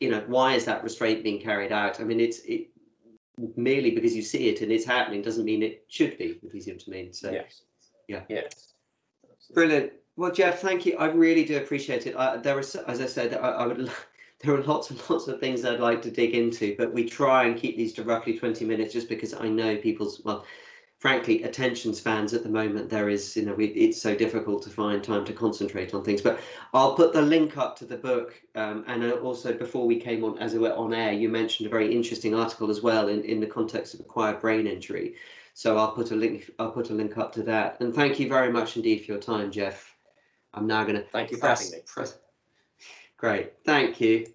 you 0.00 0.10
know, 0.10 0.24
why 0.26 0.54
is 0.54 0.64
that 0.64 0.82
restraint 0.82 1.22
being 1.22 1.40
carried 1.40 1.70
out? 1.70 2.00
I 2.00 2.04
mean, 2.04 2.18
it's 2.18 2.40
it, 2.40 2.68
merely 3.56 3.90
because 3.90 4.14
you 4.14 4.22
see 4.22 4.48
it 4.48 4.60
and 4.60 4.70
it's 4.70 4.84
happening 4.84 5.22
doesn't 5.22 5.44
mean 5.44 5.62
it 5.62 5.84
should 5.88 6.18
be, 6.18 6.38
if 6.42 6.54
you 6.54 6.60
see 6.60 6.72
what 6.72 6.82
I 6.86 6.90
mean. 6.90 7.12
So, 7.12 7.30
yes. 7.30 7.62
yeah. 8.08 8.22
Yes. 8.28 8.74
Brilliant. 9.54 9.92
Well, 10.16 10.30
Jeff, 10.30 10.60
thank 10.60 10.84
you. 10.84 10.96
I 10.98 11.06
really 11.06 11.44
do 11.44 11.56
appreciate 11.56 12.06
it. 12.06 12.14
I, 12.16 12.36
are, 12.36 12.58
as 12.58 12.76
I 12.76 13.06
said, 13.06 13.34
I, 13.34 13.48
I 13.48 13.66
would. 13.66 13.90
There 14.44 14.56
are 14.56 14.64
lots 14.64 14.90
and 14.90 15.00
lots 15.08 15.28
of 15.28 15.38
things 15.38 15.64
I'd 15.64 15.78
like 15.78 16.02
to 16.02 16.10
dig 16.10 16.34
into, 16.34 16.74
but 16.76 16.92
we 16.92 17.08
try 17.08 17.44
and 17.44 17.56
keep 17.56 17.76
these 17.76 17.92
to 17.92 18.02
roughly 18.02 18.36
20 18.36 18.64
minutes 18.64 18.92
just 18.92 19.08
because 19.08 19.34
I 19.34 19.46
know 19.46 19.76
people's, 19.76 20.20
well, 20.24 20.44
frankly, 21.02 21.42
attention 21.42 21.92
spans 21.92 22.32
at 22.32 22.44
the 22.44 22.48
moment, 22.48 22.88
there 22.88 23.08
is, 23.08 23.36
you 23.36 23.44
know, 23.44 23.52
we, 23.54 23.66
it's 23.66 24.00
so 24.00 24.14
difficult 24.14 24.62
to 24.62 24.70
find 24.70 25.02
time 25.02 25.24
to 25.24 25.32
concentrate 25.32 25.92
on 25.94 26.04
things. 26.04 26.22
But 26.22 26.38
I'll 26.72 26.94
put 26.94 27.12
the 27.12 27.20
link 27.20 27.58
up 27.58 27.76
to 27.78 27.84
the 27.84 27.96
book. 27.96 28.40
Um, 28.54 28.84
and 28.86 29.12
also, 29.14 29.52
before 29.52 29.84
we 29.84 29.98
came 29.98 30.22
on, 30.22 30.38
as 30.38 30.54
it 30.54 30.60
were, 30.60 30.72
on 30.74 30.94
air, 30.94 31.12
you 31.12 31.28
mentioned 31.28 31.66
a 31.66 31.70
very 31.70 31.92
interesting 31.92 32.36
article 32.36 32.70
as 32.70 32.82
well 32.82 33.08
in, 33.08 33.24
in 33.24 33.40
the 33.40 33.48
context 33.48 33.94
of 33.94 33.98
acquired 33.98 34.40
brain 34.40 34.68
injury. 34.68 35.16
So 35.54 35.76
I'll 35.76 35.90
put 35.90 36.12
a 36.12 36.14
link. 36.14 36.48
I'll 36.60 36.70
put 36.70 36.90
a 36.90 36.94
link 36.94 37.18
up 37.18 37.32
to 37.32 37.42
that. 37.42 37.80
And 37.80 37.92
thank 37.92 38.20
you 38.20 38.28
very 38.28 38.52
much 38.52 38.76
indeed 38.76 39.04
for 39.04 39.10
your 39.10 39.20
time, 39.20 39.50
Jeff. 39.50 39.96
I'm 40.54 40.68
now 40.68 40.84
going 40.84 40.94
to 40.94 41.02
thank 41.02 41.32
you 41.32 41.36
for 41.36 41.48
having 41.48 41.68
me. 41.72 41.78
Press. 41.84 42.16
Great, 43.16 43.54
thank 43.64 44.00
you. 44.00 44.28